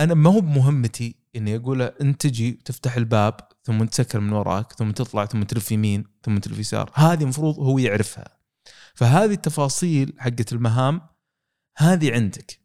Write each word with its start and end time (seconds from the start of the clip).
أنا 0.00 0.14
ما 0.14 0.30
هو 0.30 0.40
بمهمتي 0.40 1.14
إني 1.36 1.56
أقول 1.56 1.78
له 1.78 1.92
أنت 2.00 2.22
تجي 2.22 2.52
تفتح 2.52 2.96
الباب 2.96 3.36
ثم 3.62 3.84
تسكر 3.84 4.20
من 4.20 4.32
وراك 4.32 4.72
ثم 4.72 4.90
تطلع 4.90 5.26
ثم 5.26 5.42
تلف 5.42 5.72
يمين 5.72 6.04
ثم 6.24 6.38
تلف 6.38 6.58
يسار. 6.58 6.90
هذه 6.94 7.22
المفروض 7.22 7.58
هو 7.58 7.78
يعرفها. 7.78 8.38
فهذه 8.94 9.32
التفاصيل 9.32 10.14
حقت 10.18 10.52
المهام 10.52 11.00
هذه 11.76 12.12
عندك. 12.12 12.60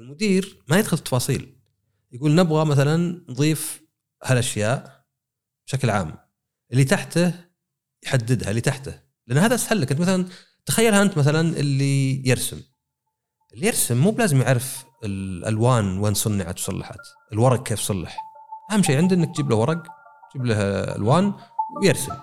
المدير 0.00 0.62
ما 0.68 0.78
يدخل 0.78 0.96
في 0.96 1.02
التفاصيل. 1.02 1.56
يقول 2.12 2.34
نبغى 2.34 2.64
مثلا 2.64 3.24
نضيف 3.28 3.82
هالأشياء 4.24 5.06
بشكل 5.66 5.90
عام. 5.90 6.14
اللي 6.72 6.84
تحته 6.84 7.32
يحددها 8.04 8.50
اللي 8.50 8.60
تحته. 8.60 9.00
لأن 9.26 9.38
هذا 9.38 9.54
أسهل 9.54 9.80
لك. 9.80 9.90
أنت 9.90 10.00
مثلا 10.00 10.28
تخيلها 10.66 11.02
أنت 11.02 11.18
مثلا 11.18 11.40
اللي 11.40 12.28
يرسم. 12.28 12.62
اللي 13.54 13.66
يرسم 13.66 13.96
مو 13.96 14.10
بلازم 14.10 14.40
يعرف 14.40 14.85
الألوان 15.04 15.98
وين 15.98 16.14
صنعت 16.14 16.58
وصلحت 16.58 17.00
الورق 17.32 17.62
كيف 17.62 17.80
صلح. 17.80 18.16
أهم 18.72 18.82
شيء 18.82 18.96
عنده 18.96 19.16
إنك 19.16 19.34
تجيب 19.34 19.50
له 19.50 19.56
ورق 19.56 19.82
تجيب 20.30 20.46
له 20.46 20.56
ألوان 20.96 21.32
ويرسم. 21.82 22.14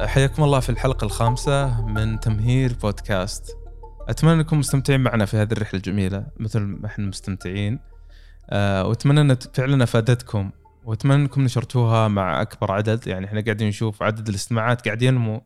حياكم 0.00 0.44
الله 0.44 0.60
في 0.60 0.70
الحلقة 0.70 1.04
الخامسة 1.04 1.86
من 1.86 2.20
تمهير 2.20 2.76
بودكاست. 2.82 3.56
أتمنى 4.08 4.34
أنكم 4.34 4.58
مستمتعين 4.58 5.00
معنا 5.00 5.24
في 5.24 5.36
هذه 5.36 5.52
الرحلة 5.52 5.78
الجميلة 5.78 6.26
مثل 6.36 6.60
ما 6.60 6.86
إحنا 6.86 7.06
مستمتعين. 7.06 7.80
أه 8.50 8.86
وأتمنى 8.86 9.20
أن 9.20 9.36
فعلا 9.54 9.84
أفادتكم. 9.84 10.50
وأتمنى 10.84 11.14
أنكم 11.14 11.40
نشرتوها 11.44 12.08
مع 12.08 12.42
أكبر 12.42 12.72
عدد 12.72 13.06
يعني 13.06 13.26
إحنا 13.26 13.40
قاعدين 13.40 13.68
نشوف 13.68 14.02
عدد 14.02 14.28
الاستماعات 14.28 14.84
قاعد 14.84 15.02
ينمو. 15.02 15.42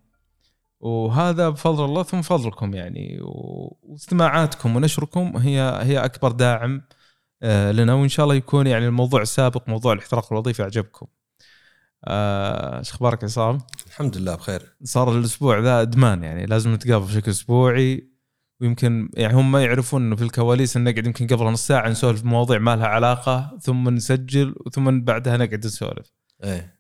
وهذا 0.81 1.49
بفضل 1.49 1.85
الله 1.85 2.03
ثم 2.03 2.23
فضلكم 2.23 2.75
يعني 2.75 3.19
واستماعاتكم 3.83 4.77
ونشركم 4.77 5.37
هي 5.37 5.81
هي 5.83 6.05
أكبر 6.05 6.33
داعم 6.33 6.83
أه 7.43 7.73
لنا 7.73 7.95
وإن 7.95 8.09
شاء 8.09 8.25
الله 8.25 8.35
يكون 8.35 8.67
يعني 8.67 8.87
الموضوع 8.87 9.23
السابق 9.23 9.69
موضوع 9.69 9.93
الاحتراق 9.93 10.33
الوظيفي 10.33 10.63
أعجبكم 10.63 11.07
آه، 12.05 12.79
إيش 12.79 12.91
أخبارك 12.91 13.25
عصام؟ 13.25 13.59
الحمد 13.87 14.17
لله 14.17 14.35
بخير. 14.35 14.77
صار 14.85 15.19
الأسبوع 15.19 15.59
ذا 15.59 15.83
أدمان 15.83 16.23
يعني 16.23 16.47
لازم 16.47 16.75
نتقابل 16.75 17.07
بشكل 17.07 17.31
أسبوعي. 17.31 18.08
ويمكن 18.61 19.11
يعني 19.15 19.35
هم 19.35 19.53
ما 19.53 19.65
يعرفون 19.65 20.03
إنه 20.03 20.17
في 20.17 20.23
الكواليس 20.23 20.77
نقعد 20.77 21.07
يمكن 21.07 21.27
قبل 21.27 21.45
نص 21.45 21.67
ساعة 21.67 21.89
نسولف 21.89 22.25
مواضيع 22.25 22.59
ما 22.59 22.77
لها 22.77 22.87
علاقة 22.87 23.59
ثم 23.63 23.89
نسجل 23.89 24.55
ثم 24.73 25.01
بعدها 25.01 25.37
نقعد 25.37 25.67
نسولف. 25.67 26.13
إيه 26.45 26.79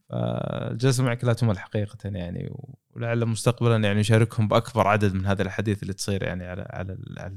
الجلسه 0.70 1.04
معك 1.04 1.24
لا 1.24 1.32
تمل 1.32 1.58
حقيقة 1.58 1.98
يعني 2.04 2.50
ولعل 2.90 3.26
مستقبلا 3.26 3.76
يعني 3.76 4.00
نشاركهم 4.00 4.48
بأكبر 4.48 4.86
عدد 4.86 5.14
من 5.14 5.26
هذه 5.26 5.42
الأحاديث 5.42 5.82
اللي 5.82 5.92
تصير 5.92 6.22
يعني 6.22 6.46
على 6.46 6.66
على 6.70 6.98
على, 7.18 7.36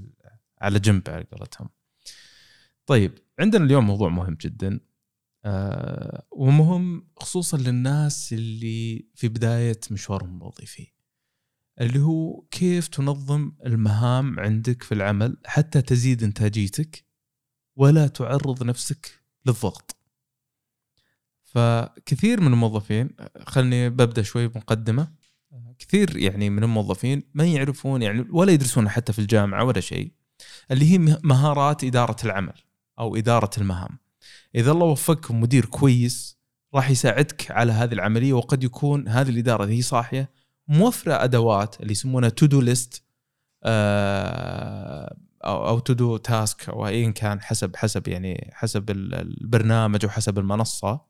على 0.61 0.79
جنب 0.79 1.09
على 1.09 1.25
قولتهم. 1.31 1.69
طيب 2.85 3.11
عندنا 3.39 3.65
اليوم 3.65 3.87
موضوع 3.87 4.09
مهم 4.09 4.37
جدا 4.41 4.79
آه 5.45 6.23
ومهم 6.31 7.07
خصوصا 7.17 7.57
للناس 7.57 8.33
اللي 8.33 9.05
في 9.15 9.27
بداية 9.27 9.79
مشوارهم 9.91 10.37
الوظيفي. 10.37 10.87
اللي 11.81 11.99
هو 11.99 12.41
كيف 12.51 12.87
تنظم 12.87 13.51
المهام 13.65 14.39
عندك 14.39 14.83
في 14.83 14.91
العمل 14.91 15.37
حتى 15.45 15.81
تزيد 15.81 16.23
إنتاجيتك 16.23 17.05
ولا 17.75 18.07
تعرض 18.07 18.63
نفسك 18.63 19.21
للضغط. 19.45 19.97
فكثير 21.43 22.41
من 22.41 22.47
الموظفين 22.47 23.09
خلني 23.47 23.89
ببدأ 23.89 24.21
شوي 24.21 24.47
بمقدمة 24.47 25.11
كثير 25.79 26.17
يعني 26.17 26.49
من 26.49 26.63
الموظفين 26.63 27.23
ما 27.33 27.45
يعرفون 27.45 28.01
يعني 28.01 28.25
ولا 28.29 28.51
يدرسون 28.51 28.89
حتى 28.89 29.13
في 29.13 29.19
الجامعة 29.19 29.63
ولا 29.63 29.79
شيء 29.79 30.11
اللي 30.71 30.91
هي 30.91 31.17
مهارات 31.23 31.83
إدارة 31.83 32.15
العمل 32.23 32.53
أو 32.99 33.15
إدارة 33.15 33.49
المهام. 33.57 33.99
إذا 34.55 34.71
الله 34.71 34.85
وفقكم 34.85 35.41
مدير 35.41 35.65
كويس 35.65 36.37
راح 36.75 36.89
يساعدك 36.89 37.51
على 37.51 37.71
هذه 37.71 37.93
العملية 37.93 38.33
وقد 38.33 38.63
يكون 38.63 39.07
هذه 39.07 39.29
الإدارة 39.29 39.65
هي 39.65 39.81
صاحية 39.81 40.40
موفرة 40.71 41.23
أدوات 41.23 41.81
اللي 41.81 41.91
يسمونها 41.91 42.29
to 42.29 42.45
do 42.45 42.61
list 42.61 43.03
أو 45.43 45.67
أو 45.67 45.79
to 45.79 45.93
do 45.93 46.17
task 46.17 46.69
أو 46.69 46.87
ايا 46.87 47.11
كان 47.11 47.41
حسب 47.41 47.75
حسب 47.75 48.07
يعني 48.07 48.51
حسب 48.53 48.89
البرنامج 48.89 50.05
أو 50.05 50.09
حسب 50.09 50.39
المنصة 50.39 51.01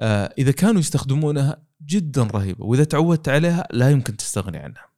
آه، 0.00 0.34
إذا 0.38 0.52
كانوا 0.52 0.80
يستخدمونها 0.80 1.62
جدا 1.86 2.22
رهيبة 2.22 2.64
وإذا 2.64 2.84
تعودت 2.84 3.28
عليها 3.28 3.68
لا 3.70 3.90
يمكن 3.90 4.16
تستغني 4.16 4.58
عنها. 4.58 4.90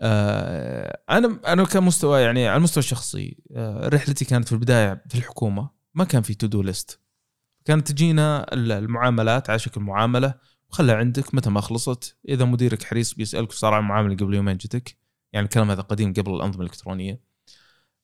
آه، 0.00 1.00
أنا 1.10 1.40
أنا 1.46 1.64
كمستوى 1.64 2.20
يعني 2.20 2.48
على 2.48 2.56
المستوى 2.56 2.82
الشخصي 2.82 3.36
آه، 3.52 3.88
رحلتي 3.88 4.24
كانت 4.24 4.48
في 4.48 4.52
البداية 4.52 5.04
في 5.08 5.18
الحكومة 5.18 5.70
ما 5.94 6.04
كان 6.04 6.22
في 6.22 6.34
to 6.34 6.46
do 6.46 6.62
list 6.62 7.00
كانت 7.64 7.88
تجينا 7.92 8.46
المعاملات 8.52 9.50
على 9.50 9.58
شكل 9.58 9.80
معاملة 9.80 10.34
وخلها 10.74 10.94
عندك 10.94 11.34
متى 11.34 11.50
ما 11.50 11.60
خلصت. 11.60 12.16
إذا 12.28 12.44
مديرك 12.44 12.82
حريص 12.82 13.14
بيسألك 13.14 13.52
صار 13.52 13.74
على 13.74 13.82
المعامله 13.82 14.16
قبل 14.16 14.34
يومين 14.34 14.56
جتك 14.56 14.96
يعني 15.32 15.44
الكلام 15.44 15.70
هذا 15.70 15.82
قديم 15.82 16.12
قبل 16.12 16.34
الأنظمة 16.34 16.60
الإلكترونية. 16.60 17.20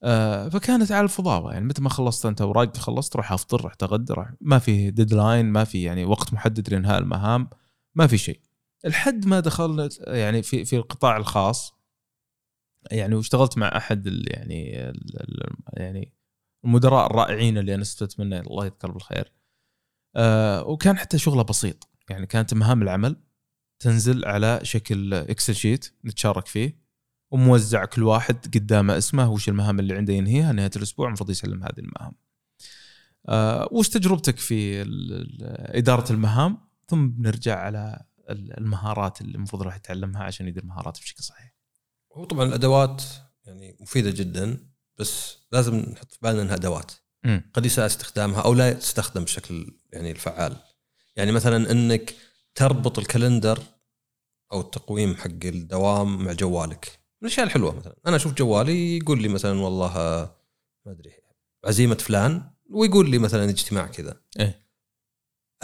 آه 0.02 0.48
فكانت 0.48 0.92
على 0.92 1.04
الفضاوة 1.04 1.52
يعني 1.52 1.64
متى 1.64 1.82
ما 1.82 1.88
خلصت 1.88 2.26
أنت 2.26 2.40
اوراق 2.40 2.76
خلصت 2.76 3.16
روح 3.16 3.32
أفطر 3.32 3.60
روح 3.60 3.74
تغدى 3.74 4.12
روح 4.12 4.32
ما 4.40 4.58
في 4.58 4.90
ديدلاين 4.90 5.46
ما 5.46 5.64
في 5.64 5.82
يعني 5.82 6.04
وقت 6.04 6.34
محدد 6.34 6.70
لإنهاء 6.70 6.98
المهام 6.98 7.50
ما 7.94 8.06
في 8.06 8.18
شيء. 8.18 8.40
لحد 8.84 9.26
ما 9.26 9.40
دخلت 9.40 10.00
يعني 10.06 10.42
في 10.42 10.64
في 10.64 10.76
القطاع 10.76 11.16
الخاص 11.16 11.74
يعني 12.90 13.14
واشتغلت 13.14 13.58
مع 13.58 13.76
أحد 13.76 14.06
ال 14.06 14.24
يعني 14.26 14.88
ال 14.88 15.54
يعني 15.72 16.12
المدراء 16.64 17.06
الرائعين 17.06 17.58
اللي 17.58 17.74
أنا 17.74 17.82
استفدت 17.82 18.20
منه 18.20 18.40
الله 18.40 18.64
يذكره 18.64 18.92
بالخير. 18.92 19.32
آه 20.16 20.64
وكان 20.64 20.98
حتى 20.98 21.18
شغله 21.18 21.42
بسيط. 21.42 21.89
يعني 22.10 22.26
كانت 22.26 22.54
مهام 22.54 22.82
العمل 22.82 23.16
تنزل 23.78 24.24
على 24.24 24.60
شكل 24.62 25.14
Excel 25.14 25.54
sheet 25.54 25.94
نتشارك 26.04 26.46
فيه 26.46 26.80
وموزع 27.30 27.84
كل 27.84 28.02
واحد 28.02 28.54
قدامه 28.54 28.98
اسمه 28.98 29.30
وش 29.30 29.48
المهام 29.48 29.78
اللي 29.78 29.96
عنده 29.96 30.12
ينهيها 30.12 30.52
نهاية 30.52 30.70
الأسبوع 30.76 31.06
المفروض 31.06 31.30
يسلم 31.30 31.62
هذه 31.62 31.78
المهام. 31.78 32.12
آه 33.28 33.68
وش 33.72 33.88
تجربتك 33.88 34.38
في 34.38 34.82
إدارة 35.78 36.12
المهام 36.12 36.58
ثم 36.88 37.08
بنرجع 37.08 37.58
على 37.58 38.04
المهارات 38.30 39.20
اللي 39.20 39.34
المفروض 39.34 39.62
راح 39.62 39.76
يتعلمها 39.76 40.22
عشان 40.22 40.48
يدير 40.48 40.64
مهاراته 40.64 41.00
بشكل 41.00 41.22
صحيح. 41.22 41.54
هو 42.16 42.24
طبعا 42.24 42.44
الأدوات 42.44 43.02
يعني 43.44 43.76
مفيدة 43.80 44.10
جدا 44.10 44.70
بس 44.98 45.38
لازم 45.52 45.76
نحط 45.76 46.12
في 46.12 46.18
بالنا 46.22 46.42
إنها 46.42 46.54
أدوات. 46.54 46.92
قد 47.54 47.66
يساء 47.66 47.86
استخدامها 47.86 48.40
أو 48.40 48.54
لا 48.54 48.72
تستخدم 48.72 49.24
بشكل 49.24 49.78
يعني 49.92 50.10
الفعال 50.10 50.56
يعني 51.16 51.32
مثلا 51.32 51.70
إنك 51.70 52.14
تربط 52.54 52.98
ال 52.98 53.05
calendar 53.05 53.62
أو 54.52 54.60
التقويم 54.60 55.16
حق 55.16 55.44
الدوام 55.44 56.24
مع 56.24 56.32
جوالك. 56.32 57.00
من 57.22 57.28
الأشياء 57.28 57.46
الحلوة 57.46 57.74
مثلا. 57.74 57.96
أنا 58.06 58.16
أشوف 58.16 58.34
جوالي 58.34 58.96
يقول 58.96 59.22
لي 59.22 59.28
مثلا 59.28 59.60
والله 59.60 59.94
ما 60.86 60.92
أدري 60.92 61.12
عزيمة 61.64 61.94
فلان 61.94 62.50
ويقول 62.70 63.10
لي 63.10 63.18
مثلا 63.18 63.44
اجتماع 63.44 63.86
كذا. 63.86 64.20
إيه. 64.40 64.66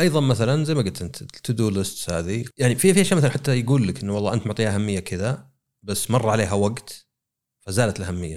أيضا 0.00 0.20
مثلا 0.20 0.64
زي 0.64 0.74
ما 0.74 0.82
قلت 0.82 1.02
أنت 1.02 1.22
ال 1.22 1.32
to 1.32 1.52
do 1.52 1.70
list 1.70 2.10
هذه. 2.10 2.44
يعني 2.58 2.74
في 2.74 2.94
في 2.94 3.00
أشياء 3.00 3.18
مثلا 3.18 3.30
حتى 3.30 3.60
يقول 3.60 3.88
لك 3.88 4.02
إنه 4.02 4.14
والله 4.14 4.34
أنت 4.34 4.46
معطيها 4.46 4.74
أهمية 4.74 5.00
كذا 5.00 5.50
بس 5.82 6.10
مر 6.10 6.28
عليها 6.28 6.52
وقت 6.52 7.06
فزالت 7.60 8.00
الأهمية. 8.00 8.36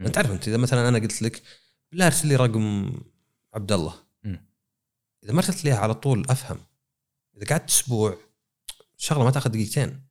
أنت 0.00 0.18
عارف 0.18 0.30
أنت 0.30 0.48
إذا 0.48 0.56
مثلا 0.56 0.88
أنا 0.88 0.98
قلت 0.98 1.22
لك 1.22 1.42
لا 1.92 2.06
أرسل 2.06 2.28
لي 2.28 2.36
رقم 2.36 2.92
عبد 3.54 3.72
الله. 3.72 3.94
إذا 5.24 5.32
ما 5.32 5.38
ارسلت 5.38 5.64
لي 5.64 5.72
على 5.72 5.94
طول 5.94 6.26
أفهم. 6.30 6.58
إذا 7.36 7.46
قعدت 7.46 7.70
أسبوع 7.70 8.18
شغلة 8.96 9.24
ما 9.24 9.30
تأخذ 9.30 9.50
دقيقتين. 9.50 10.06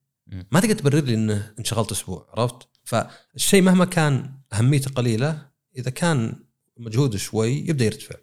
ما 0.51 0.59
تقدر 0.59 0.73
تبرر 0.73 0.99
لي 0.99 1.13
إنه 1.13 1.53
انشغلت 1.59 1.91
أسبوع 1.91 2.29
عرفت؟ 2.29 2.67
فالشيء 2.83 3.61
مهما 3.61 3.85
كان 3.85 4.39
أهميته 4.53 4.91
قليلة 4.91 5.49
إذا 5.77 5.89
كان 5.89 6.45
مجهوده 6.77 7.17
شوي 7.17 7.51
يبدأ 7.51 7.85
يرتفع. 7.85 8.15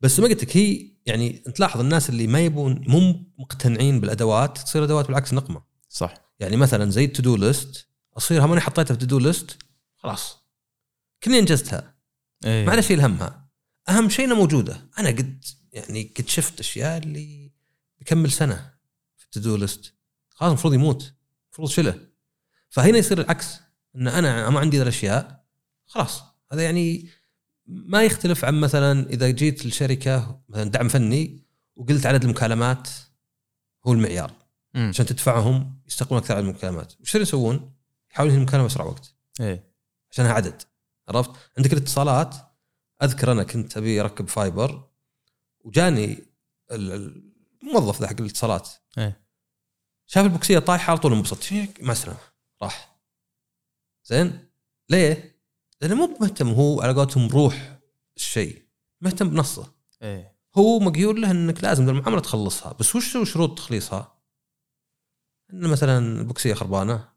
بس 0.00 0.20
ما 0.20 0.26
قلت 0.28 0.42
لك 0.42 0.56
هي 0.56 0.90
يعني 1.06 1.42
أنت 1.46 1.60
لاحظ 1.60 1.80
الناس 1.80 2.10
اللي 2.10 2.26
ما 2.26 2.40
يبون 2.40 2.84
مو 2.88 3.24
مقتنعين 3.38 4.00
بالأدوات 4.00 4.58
تصير 4.58 4.84
أدوات 4.84 5.06
بالعكس 5.06 5.32
نقمة. 5.32 5.62
صح. 5.88 6.14
يعني 6.40 6.56
مثلا 6.56 6.90
زي 6.90 7.04
ال 7.04 7.22
to-do 7.22 7.36
list 7.36 7.88
أصير 8.16 8.46
ماني 8.46 8.60
حطيتها 8.60 8.94
في 8.94 9.00
to-do 9.00 9.18
list 9.18 9.58
خلاص. 9.96 10.36
كني 11.24 11.38
إنجزتها. 11.38 11.94
إيه. 12.44 12.66
ما 12.66 12.72
على 12.72 12.82
شيء 12.82 13.06
همها. 13.06 13.50
أهم 13.88 14.08
شيء 14.08 14.24
إنها 14.24 14.36
موجودة. 14.36 14.88
أنا 14.98 15.08
قد 15.08 15.44
يعني 15.72 16.12
قد 16.18 16.28
شفت 16.28 16.60
أشياء 16.60 16.98
اللي 16.98 17.50
بكمل 18.00 18.32
سنة 18.32 18.74
في 19.16 19.36
ال 19.36 19.39
to-do 19.39 19.56
list 19.56 19.94
خلاص 20.30 20.48
المفروض 20.48 20.74
يموت. 20.74 21.12
المفروض 21.46 21.68
شله. 21.68 21.98
فهنا 22.68 22.98
يصير 22.98 23.20
العكس. 23.20 23.60
إن 23.96 24.08
أنا 24.08 24.50
ما 24.50 24.60
عندي 24.60 24.76
ذا 24.76 24.82
الأشياء 24.82 25.44
خلاص. 25.86 26.22
هذا 26.52 26.62
يعني 26.62 27.08
ما 27.66 28.02
يختلف 28.02 28.44
عن 28.44 28.60
مثلا 28.60 29.10
إذا 29.10 29.30
جيت 29.30 29.66
لشركة 29.66 30.40
مثلا 30.48 30.70
دعم 30.70 30.88
فني 30.88 31.44
وقلت 31.76 32.06
عدد 32.06 32.24
المكالمات 32.24 32.88
هو 33.86 33.92
المعيار. 33.92 34.32
مم. 34.74 34.88
عشان 34.88 35.06
تدفعهم 35.06 35.80
يستقبلون 35.86 36.18
أكثر 36.18 36.36
عدد 36.36 36.46
المكالمات. 36.46 36.92
وش 37.00 37.14
يسوون؟ 37.14 37.72
يحاولون 38.12 38.36
المكالمه 38.36 38.62
باسرع 38.62 38.84
وقت. 38.84 39.14
إيه. 39.40 39.70
عشانها 40.12 40.32
عدد. 40.32 40.62
عرفت؟ 41.08 41.30
عندك 41.58 41.72
الاتصالات. 41.72 42.34
أذكر 43.02 43.32
أنا 43.32 43.42
كنت 43.42 43.76
أبي 43.76 44.00
أركب 44.00 44.28
fiber. 44.28 44.89
وجاني 45.64 46.24
ال- 46.70 47.30
الموظف 47.62 48.00
ذا 48.00 48.06
حق 48.06 48.20
الاتصالات. 48.20 48.68
إيه. 48.98 49.26
شاف 50.06 50.24
البوكسية 50.24 50.58
طايحة 50.58 50.90
على 50.90 51.00
طول 51.00 51.12
انبسط. 51.12 51.36
فيك 51.36 51.82
مع 51.82 51.92
السلامه 51.92 52.18
راح. 52.62 53.00
زين؟ 54.04 54.48
ليه؟ 54.90 55.40
لأنه 55.80 55.94
مو 55.94 56.18
مهتم 56.20 56.48
هو 56.48 56.80
على 56.82 56.92
قولتهم 56.92 57.28
روح 57.28 57.78
الشيء. 58.16 58.68
مهتم 59.00 59.30
بنصه. 59.30 59.74
إيه. 60.02 60.40
هو 60.56 60.78
مقيول 60.78 61.22
له 61.22 61.30
إنك 61.30 61.64
لازم 61.64 61.88
المعامله 61.88 62.20
تخلصها. 62.20 62.72
بس 62.72 62.96
وش 62.96 63.16
شروط 63.32 63.58
تخليصها؟ 63.58 64.20
إن 65.52 65.66
مثلا 65.66 65.98
البوكسية 65.98 66.54
خربانة 66.54 67.08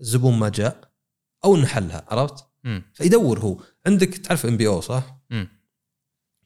الزبون 0.00 0.38
ما 0.38 0.48
جاء 0.48 0.92
أو 1.44 1.56
انه 1.56 1.66
حلها 1.66 2.06
عرفت؟ 2.08 2.44
فيدور 2.94 3.38
هو. 3.38 3.60
عندك 3.86 4.08
تعرف 4.08 4.46
إم 4.46 4.56
بي 4.56 4.66
أو 4.68 4.80
صح؟ 4.80 5.16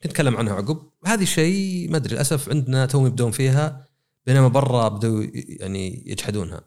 نتكلم 0.06 0.36
عنها 0.36 0.54
عقب. 0.54 0.90
هذه 1.06 1.24
شيء 1.24 1.90
ما 1.90 1.96
أدري 1.96 2.14
للأسف 2.14 2.48
عندنا 2.48 2.86
توهم 2.86 3.06
يبدون 3.06 3.30
فيها 3.30 3.88
بينما 4.26 4.48
برا 4.48 4.88
بدوا 4.88 5.26
يعني 5.34 6.02
يجحدونها. 6.06 6.60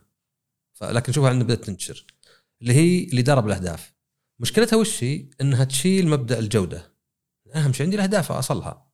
فلكن 0.73 1.13
شوفها 1.13 1.29
عندنا 1.29 1.43
بدأت 1.43 1.65
تنتشر. 1.65 2.05
اللي 2.61 2.73
هي 2.73 3.03
الاداره 3.03 3.39
بالأهداف. 3.39 3.93
مشكلتها 4.39 4.77
وش 4.77 5.03
هي؟ 5.03 5.29
إنها 5.41 5.63
تشيل 5.63 6.07
مبدأ 6.07 6.39
الجودة. 6.39 6.95
أهم 7.55 7.73
شيء 7.73 7.85
عندي 7.85 7.95
الأهداف 7.95 8.31
أصلها. 8.31 8.91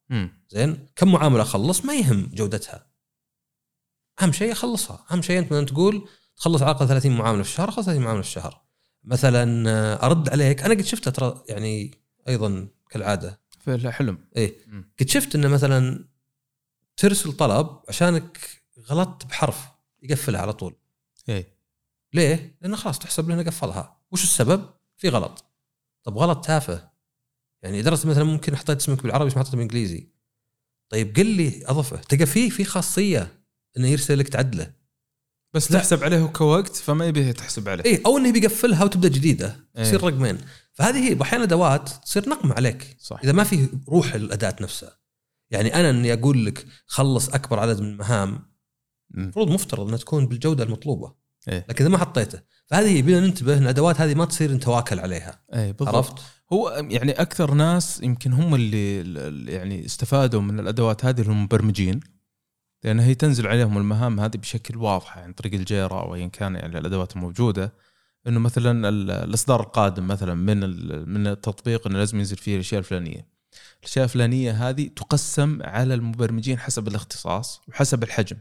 زين؟ 0.50 0.88
كم 0.96 1.12
معاملة 1.12 1.42
أخلص 1.42 1.86
ما 1.86 1.94
يهم 1.94 2.32
جودتها. 2.34 2.88
أهم 4.22 4.32
شيء 4.32 4.52
أخلصها. 4.52 5.06
أهم 5.12 5.22
شيء 5.22 5.40
أنت 5.40 5.54
مثلا 5.54 5.66
تقول 5.66 6.08
تخلص 6.38 6.62
على 6.62 6.72
الاقل 6.72 6.88
30 6.88 7.12
معاملة 7.12 7.44
في 7.44 7.50
الشهر 7.50 7.70
اخلص 7.70 7.86
30 7.86 8.02
معاملة 8.02 8.22
في 8.22 8.28
الشهر. 8.28 8.62
مثلا 9.04 9.70
آه، 9.70 10.06
أرد 10.06 10.30
عليك. 10.30 10.64
أنا 10.64 10.74
قد 10.74 10.82
شفتها 10.82 11.12
ترى 11.12 11.44
يعني 11.50 11.92
أيضا 12.28 12.68
كالعادة. 12.90 13.41
في 13.64 13.76
الحلم. 13.76 14.18
مم. 14.68 14.92
قد 15.00 15.10
شفت 15.10 15.36
إنه 15.36 15.48
مثلا 15.48 16.08
ترسل 16.98 17.34
طلب 17.34 17.80
عشانك 17.90 18.62
غلطت 18.80 19.26
بحرف 19.26 19.68
يقفلها 20.04 20.42
على 20.42 20.54
طول. 20.54 20.76
إيه. 21.30 21.58
ليه؟ 22.14 22.58
لأنه 22.62 22.76
خلاص 22.76 23.00
تحسب 23.00 23.30
له 23.30 23.36
انه 23.36 23.44
قفلها. 23.44 24.02
وش 24.12 24.24
السبب؟ 24.24 24.70
في 24.98 25.10
غلط. 25.10 25.46
طب 26.04 26.18
غلط 26.18 26.46
تافه. 26.46 26.92
يعني 27.62 27.82
درس 27.82 28.06
مثلا 28.06 28.24
ممكن 28.24 28.56
حطيت 28.56 28.78
اسمك 28.78 29.04
بالعربي 29.04 29.26
بس 29.26 29.38
ما 29.38 29.40
حطيته 29.40 29.52
بالإنجليزي. 29.58 30.08
طيب 30.90 31.16
قل 31.16 31.26
لي 31.26 31.66
أضفه. 31.66 31.98
تلقى 31.98 32.26
فيه 32.26 32.50
في 32.50 32.64
خاصية 32.64 33.44
إنه 33.78 33.88
يرسل 33.88 34.20
لك 34.20 34.30
تعدله. 34.30 34.74
بس 35.54 35.72
لا. 35.72 35.78
تحسب 35.78 36.04
عليه 36.04 36.26
كوقت 36.26 36.76
فما 36.76 37.06
يبيه 37.06 37.32
تحسب 37.32 37.70
عليه 37.70 37.86
اي 37.86 38.02
أو 38.06 38.18
إنه 38.18 38.32
بيقفلها 38.32 38.84
وتبدا 38.84 39.08
جديدة 39.08 39.68
إيه. 39.78 39.84
تصير 39.84 40.04
رقمين 40.04 40.38
فهذه 40.74 40.98
هي 40.98 41.22
أحيانا 41.22 41.44
ادوات 41.44 41.90
تصير 41.90 42.30
نقمه 42.30 42.54
عليك 42.54 42.98
صح 43.00 43.20
إذا 43.24 43.32
ما 43.32 43.44
في 43.44 43.68
روح 43.90 44.14
الأداة 44.14 44.56
نفسها 44.62 44.98
يعني 45.52 45.76
أنا 45.76 45.90
إني 45.90 46.14
أقول 46.14 46.46
لك 46.46 46.66
خلص 46.86 47.30
أكبر 47.30 47.60
عدد 47.60 47.82
من 47.82 47.88
المهام. 47.88 48.52
المفروض 49.18 49.48
مفترض 49.48 49.88
إنها 49.88 49.98
تكون 49.98 50.28
بالجودة 50.28 50.64
المطلوبة 50.64 51.14
إيه. 51.48 51.66
لكن 51.70 51.86
إذا 51.86 51.92
ما 51.92 51.98
حطيته 51.98 52.42
فهذه 52.68 52.98
هي 52.98 53.02
بينا 53.02 53.20
ننتبه 53.20 53.58
إن 53.58 53.64
الأدوات 53.64 54.02
هذه 54.02 54.16
ما 54.16 54.26
تصير 54.26 54.52
أنت 54.52 54.68
واكل 54.68 55.00
عليها 55.00 55.44
إيه 55.54 55.72
بالضبط 55.72 55.96
عرفت؟ 55.96 56.22
هو 56.54 56.86
يعني 56.90 57.12
أكثر 57.12 57.54
ناس 57.54 58.04
يمكن 58.04 58.34
هم 58.34 58.56
اللي 58.56 59.02
اللي 59.02 59.52
يعني 59.52 59.86
استفادوا 59.86 60.42
من 60.42 60.60
الأدوات 60.60 61.06
هذه 61.06 61.22
اللي 61.22 61.32
هم 61.32 61.44
مبرمجين 61.44 62.00
لأن 62.84 63.00
هي 63.00 63.16
تنزل 63.16 63.48
عليهم 63.48 63.78
المهام 63.78 64.20
هذه 64.20 64.38
بشكل 64.38 64.78
واضح 64.78 65.18
عن 65.18 65.34
طريق 65.34 65.54
الجيرا 65.54 66.00
أو 66.02 66.16
ايا 66.16 66.28
كان 66.28 66.56
يعني 66.56 66.78
الأدوات 66.78 67.16
الموجودة 67.16 67.74
إنه 68.28 68.40
مثلا 68.40 68.90
ال- 68.90 69.12
الإصدار 69.12 69.60
القادم 69.60 70.08
مثلا 70.08 70.34
من 70.34 70.60
من 71.10 71.28
التطبيق 71.28 71.88
إنه 71.88 72.00
لازم 72.00 72.18
ينزل 72.18 72.38
فيه 72.38 72.56
الأشياء 72.56 72.80
الفلانية. 72.80 73.28
الأشياء 73.80 74.06
الفلانية 74.06 74.70
هذه 74.70 74.88
تقسم 74.88 75.60
على 75.64 75.94
المبرمجين 75.94 76.60
حسب 76.60 76.88
الاختصاص 76.88 77.62
وحسب 77.68 78.04
الحجم. 78.04 78.38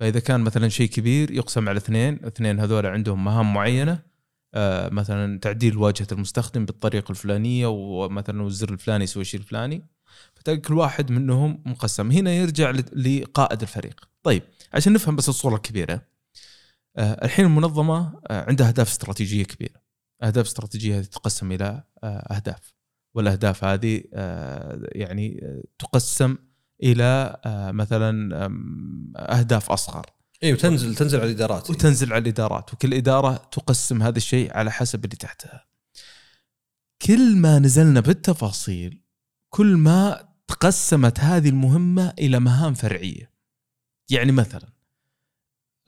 فإذا 0.00 0.20
كان 0.20 0.40
مثلا 0.40 0.68
شيء 0.68 0.88
كبير 0.88 1.30
يقسم 1.30 1.68
على 1.68 1.76
اثنين، 1.76 2.14
الاثنين 2.14 2.60
هذول 2.60 2.86
عندهم 2.86 3.24
مهام 3.24 3.54
معينة 3.54 4.02
آه، 4.54 4.88
مثلا 4.88 5.38
تعديل 5.38 5.76
واجهة 5.76 6.06
المستخدم 6.12 6.64
بالطريقة 6.64 7.10
الفلانية 7.10 7.66
ومثلا 7.66 8.46
الزر 8.46 8.72
الفلاني 8.72 9.04
يسوي 9.04 9.20
الشيء 9.22 9.40
الفلاني 9.40 9.84
فتلقى 10.34 10.58
كل 10.58 10.74
واحد 10.74 11.10
منهم 11.10 11.62
مقسم. 11.66 12.10
هنا 12.10 12.32
يرجع 12.32 12.70
لقائد 12.92 13.62
الفريق. 13.62 14.08
طيب 14.22 14.42
عشان 14.74 14.92
نفهم 14.92 15.16
بس 15.16 15.28
الصورة 15.28 15.56
الكبيرة 15.56 16.02
آه، 16.96 17.24
الحين 17.24 17.44
المنظمة 17.44 18.20
آه، 18.30 18.44
عندها 18.48 18.68
أهداف 18.68 18.88
استراتيجية 18.88 19.44
كبيرة. 19.44 19.80
أهداف 20.22 20.46
استراتيجية 20.46 20.98
هذه 20.98 21.04
تقسم 21.04 21.52
إلى 21.52 21.82
آه، 22.04 22.34
أهداف. 22.36 22.74
والأهداف 23.14 23.64
هذه 23.64 24.02
يعني 24.92 25.40
تقسم 25.78 26.36
إلى 26.82 27.40
مثلا 27.74 28.34
أهداف 29.16 29.70
أصغر. 29.70 30.06
اي 30.42 30.52
وتنزل 30.52 30.94
تنزل 30.94 31.20
على 31.20 31.30
الإدارات. 31.30 31.70
وتنزل 31.70 32.12
على 32.12 32.22
الإدارات. 32.22 32.74
وكل 32.74 32.94
إدارة 32.94 33.34
تقسم 33.52 34.02
هذا 34.02 34.16
الشيء 34.16 34.56
على 34.56 34.70
حسب 34.70 35.04
اللي 35.04 35.16
تحتها. 35.16 35.64
كل 37.02 37.36
ما 37.36 37.58
نزلنا 37.58 38.00
بالتفاصيل 38.00 39.02
كل 39.50 39.76
ما 39.76 40.28
تقسمت 40.46 41.20
هذه 41.20 41.48
المهمة 41.48 42.12
إلى 42.18 42.40
مهام 42.40 42.74
فرعية. 42.74 43.32
يعني 44.10 44.32
مثلا 44.32 44.68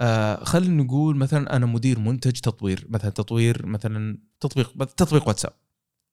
آه 0.01 0.45
خلينا 0.45 0.83
نقول 0.83 1.17
مثلا 1.17 1.57
أنا 1.57 1.67
مدير 1.67 1.99
منتج 1.99 2.33
تطوير 2.33 2.87
مثلا 2.89 3.11
تطوير 3.11 3.67
مثلا 3.67 4.19
تطبيق 4.41 4.85
تطبيق 4.85 5.29
واتساب. 5.29 5.53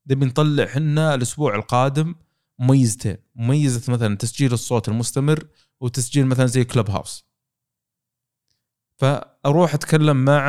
نبي 0.09 0.25
نطلع 0.25 0.65
حنا 0.65 1.15
الأسبوع 1.15 1.55
القادم 1.55 2.15
مميزتين، 2.59 3.17
مميزة 3.35 3.93
مثلا 3.93 4.15
تسجيل 4.17 4.53
الصوت 4.53 4.89
المستمر 4.89 5.47
وتسجيل 5.79 6.25
مثلا 6.25 6.45
زي 6.45 6.63
كلوب 6.63 6.89
هاوس. 6.89 7.27
فأروح 8.97 9.73
أتكلم 9.73 10.25
مع 10.25 10.47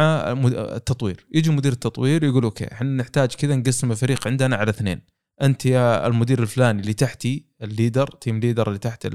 التطوير 0.53 1.27
يجي 1.35 1.51
مدير 1.51 1.73
التطوير 1.73 2.25
يقول 2.25 2.44
okay 2.44 2.73
إحنا 2.73 2.89
نحتاج 2.89 3.35
كذا 3.35 3.56
نقسم 3.56 3.93
الفريق 3.93 4.27
عندنا 4.27 4.56
على 4.56 4.71
اثنين 4.71 5.01
أنت 5.43 5.67
يا 5.67 6.06
المدير 6.06 6.43
الفلاني 6.43 6.81
اللي 6.81 6.93
تحتي 6.93 7.46
ال 7.62 7.69
leader 7.69 8.06
team 8.06 8.41
leader 8.41 8.69
اللي 8.69 8.79
تحت 8.79 9.06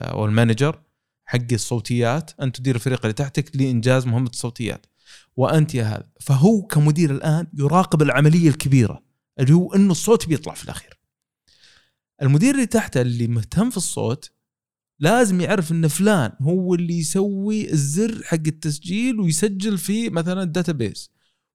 أو 0.00 0.24
ال 0.24 0.31
manager 0.31 0.82
حق 1.24 1.52
الصوتيات 1.52 2.30
انت 2.40 2.56
تدير 2.56 2.74
الفريق 2.74 3.00
اللي 3.00 3.12
تحتك 3.12 3.56
لإنجاز 3.56 4.06
مهمة 4.06 4.30
الصوتيات. 4.30 4.86
وأنت 5.36 5.74
يا 5.74 5.84
هذا. 5.84 6.08
فهو 6.20 6.62
كمدير 6.62 7.10
الآن 7.10 7.46
يراقب 7.54 8.02
العملية 8.02 8.48
الكبيرة 8.48 9.02
اللي 9.40 9.52
هو 9.52 9.74
إنه 9.74 9.90
الصوت 9.90 10.28
بيطلع 10.28 10.54
في 10.54 10.64
الأخير. 10.64 10.98
المدير 12.22 12.54
اللي 12.54 12.66
تحته 12.66 13.00
اللي 13.00 13.26
مهتم 13.26 13.70
في 13.70 13.76
الصوت 13.76 14.32
لازم 15.00 15.40
يعرف 15.40 15.72
إن 15.72 15.88
فلان 15.88 16.32
هو 16.42 16.74
اللي 16.74 16.98
يسوي 16.98 17.72
الزر 17.72 18.22
حق 18.24 18.46
التسجيل 18.46 19.20
ويسجل 19.20 19.78
في 19.78 20.10
مثلا 20.10 20.42
ال 20.42 20.50
database 20.50 21.10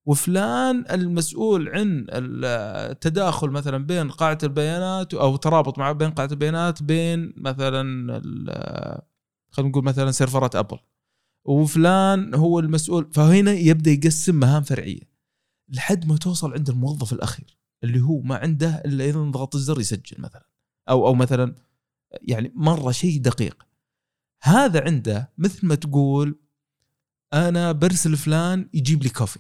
وفلان 0.07 0.85
المسؤول 0.91 1.69
عن 1.69 2.05
التداخل 2.09 3.49
مثلا 3.49 3.77
بين 3.77 4.11
قاعدة 4.11 4.47
البيانات 4.47 5.13
أو 5.13 5.35
ترابط 5.35 5.79
مع 5.79 5.91
بين 5.91 6.11
قاعدة 6.11 6.31
البيانات 6.31 6.83
بين 6.83 7.33
مثلا 7.37 8.11
خلينا 9.51 9.69
نقول 9.69 9.83
مثلا 9.83 10.11
سيرفرات 10.11 10.55
Apple. 10.55 10.77
وفلان 11.45 12.35
هو 12.35 12.59
المسؤول 12.59 13.09
فهنا 13.13 13.51
يبدأ 13.51 13.91
يقسم 13.91 14.35
مهام 14.35 14.63
فرعية 14.63 15.01
لحد 15.69 16.07
ما 16.07 16.17
توصل 16.17 16.53
عند 16.53 16.69
الموظف 16.69 17.13
الأخير 17.13 17.57
اللي 17.83 18.01
هو 18.01 18.21
ما 18.21 18.35
عنده 18.35 18.81
إلا 18.85 19.05
إذا 19.05 19.19
ضغط 19.19 19.55
الزر 19.55 19.79
يسجل 19.79 20.21
مثلا. 20.21 20.45
أو 20.89 21.07
أو 21.07 21.13
مثلا 21.13 21.55
يعني 22.21 22.51
مرة 22.55 22.91
شيء 22.91 23.21
دقيق. 23.21 23.67
هذا 24.41 24.83
عنده 24.83 25.31
مثل 25.37 25.67
ما 25.67 25.75
تقول 25.75 26.39
أنا 27.33 27.71
برسل 27.71 28.17
فلان 28.17 28.69
يجيب 28.73 29.03
لي 29.03 29.09
coffee. 29.09 29.39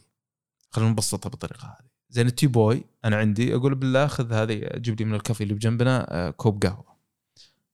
خلينا 0.77 0.91
نبسطها 0.91 1.29
بالطريقة 1.29 1.67
هذه. 1.67 1.87
زين 2.09 2.27
ال 2.27 2.32
tea 2.32 2.47
boy 2.47 2.83
أنا 3.05 3.15
عندي 3.15 3.55
أقول 3.55 3.75
بالله 3.75 4.07
خذ 4.07 4.33
هذه 4.33 4.69
جيب 4.75 4.99
لي 4.99 5.05
من 5.05 5.13
الكافي 5.13 5.43
اللي 5.43 5.53
بجنبنا 5.53 6.07
آه، 6.09 6.29
كوب 6.29 6.63
قهوة. 6.63 6.97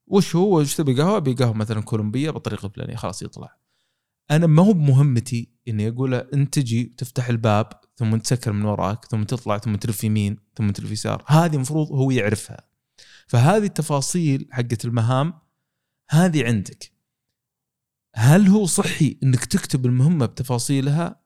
وش 0.07 0.35
هو؟ 0.35 0.59
وش 0.59 0.75
تبي 0.75 0.93
قهوة؟ 0.93 1.17
أبي 1.17 1.33
قهوة 1.33 1.53
مثلا 1.53 1.81
كولومبية 1.81 2.29
بالطريقة 2.29 2.65
الفلانيه 2.65 2.95
خلاص 2.95 3.21
يطلع. 3.21 3.57
أنا 4.31 4.47
ما 4.47 4.63
هو 4.63 4.73
بمهمتي 4.73 5.49
إني 5.67 5.89
أقول 5.89 6.11
له 6.11 6.27
أنت 6.33 6.53
تجي 6.59 6.83
تفتح 6.83 7.29
الباب 7.29 7.69
ثم 7.95 8.17
تسكر 8.17 8.51
من 8.51 8.65
وراك 8.65 9.05
ثم 9.05 9.23
تطلع 9.23 9.57
ثم 9.57 9.75
تلف 9.75 10.03
يمين 10.03 10.37
ثم 10.55 10.71
تلف 10.71 10.91
يسار. 10.91 11.23
هذه 11.27 11.55
المفروض 11.55 11.91
هو 11.91 12.11
يعرفها. 12.11 12.67
فهذه 13.27 13.63
التفاصيل 13.63 14.47
حقت 14.51 14.85
المهام 14.85 15.33
هذه 16.09 16.45
عندك. 16.45 16.91
هل 18.15 18.47
هو 18.47 18.65
صحي 18.65 19.17
إنك 19.23 19.45
تكتب 19.45 19.85
المهمة 19.85 20.25
بتفاصيلها؟ 20.25 21.23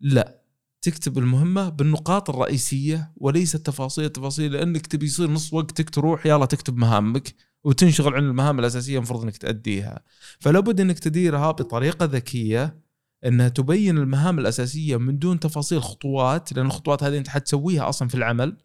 لا. 0.00 0.43
تكتب 0.84 1.18
المهمة 1.18 1.68
بالنقاط 1.68 2.30
الرئيسية 2.30 3.12
وليس 3.16 3.54
التفاصيل 3.54 4.04
التفاصيل 4.04 4.52
لأنك 4.52 4.86
تبي 4.86 5.06
يصير 5.06 5.30
نص 5.30 5.52
وقتك 5.52 5.90
تروح 5.90 6.26
يلا 6.26 6.46
تكتب 6.46 6.76
مهامك 6.76 7.34
وتنشغل 7.64 8.14
عن 8.14 8.24
المهام 8.24 8.58
الأساسية 8.58 8.96
المفروض 8.96 9.22
إنك 9.22 9.36
تأديها. 9.36 10.04
فلا 10.40 10.60
بد 10.60 10.80
إنك 10.80 10.98
تديرها 10.98 11.50
بطريقة 11.50 12.04
ذكية 12.06 12.78
إنها 13.26 13.48
تبين 13.48 13.98
المهام 13.98 14.38
الأساسية 14.38 14.96
من 14.96 15.18
دون 15.18 15.40
تفاصيل 15.40 15.82
خطوات 15.82 16.52
لأن 16.52 16.66
الخطوات 16.66 17.02
هذه 17.02 17.18
أنت 17.18 17.28
حتسويها 17.28 17.88
أصلا 17.88 18.08
في 18.08 18.14
العمل. 18.14 18.56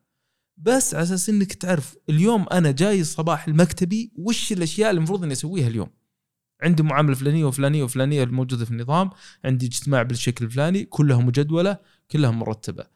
بس 0.58 0.96
على 0.96 1.04
أساس 1.04 1.30
إنك 1.30 1.54
تعرف 1.54 1.96
اليوم 2.10 2.46
أنا 2.52 2.72
جاي 2.72 3.02
الصباح 3.02 3.48
المكتبي 3.48 4.12
وش 4.16 4.52
الأشياء 4.52 4.90
اللي 4.90 4.98
المفروض 4.98 5.24
إني 5.24 5.34
أسويها 5.34 5.68
اليوم؟ 5.68 5.90
عندي 6.64 6.84
معاملة 6.84 7.16
فلانية 7.16 7.46
وفلانية 7.46 7.84
وفلانية 7.84 8.24
الموجودة 8.24 8.66
في 8.66 8.72
النظام 8.72 9.10
عندي 9.46 9.66
اجتماع 9.66 10.04
بالشكل 10.04 10.46
الفلاني 10.46 10.84
كلها 10.84 11.18
مجدولة. 11.18 11.78
كلها 12.12 12.32
مرتبة. 12.32 12.88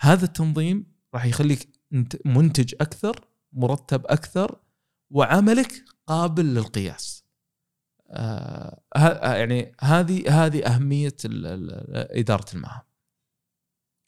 هذا 0.00 0.24
التنظيم 0.24 0.86
راح 1.14 1.24
يخليك 1.24 1.68
انت 1.92 2.26
منتج 2.26 2.74
أكثر 2.80 3.28
مرتب 3.52 4.06
أكثر 4.06 4.60
وعملك 5.10 5.84
قابل 6.06 6.54
للقياس. 6.54 7.24
آه 8.10 8.82
ه- 8.96 9.34
يعني 9.36 9.72
هذه 9.80 10.44
هذه 10.44 10.66
أهمية 10.66 11.16
إدارة 11.94 12.54
المهام. 12.54 12.82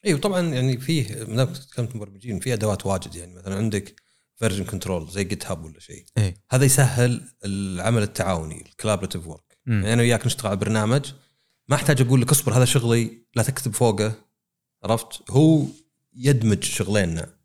أيوه 0.05 0.19
طبعا 0.19 0.41
يعني 0.41 0.77
فيه 0.77 1.23
ما 1.23 1.35
دام 1.35 1.53
تكلمت 1.53 1.95
مبرمجين 1.95 2.39
في 2.39 2.53
أدوات 2.53 2.85
واجد 2.85 3.15
يعني. 3.15 3.33
مثلا 3.33 3.55
عندك 3.55 4.01
version 4.35 4.63
control 4.63 5.09
زي 5.09 5.23
GitHub 5.23 5.63
ولا 5.63 5.79
شيء. 5.79 6.05
إيه. 6.17 6.33
هذا 6.51 6.65
يسهل 6.65 7.29
العمل 7.45 8.01
التعاوني 8.01 8.61
ال 8.61 8.66
collaborative 8.66 9.27
work. 9.27 9.57
يعني 9.65 9.93
أنا 9.93 10.01
وياك 10.01 10.25
نشتغل 10.25 10.47
على 10.47 10.59
برنامج 10.59 11.13
ما 11.67 11.75
أحتاج 11.75 12.01
أقول 12.01 12.21
لك 12.21 12.31
اصبر 12.31 12.53
هذا 12.53 12.65
شغلي 12.65 13.25
لا 13.35 13.43
تكتب 13.43 13.73
فوقه. 13.73 14.30
عرفت؟ 14.83 15.31
هو 15.31 15.65
يدمج 16.13 16.63
شغليننا. 16.63 17.35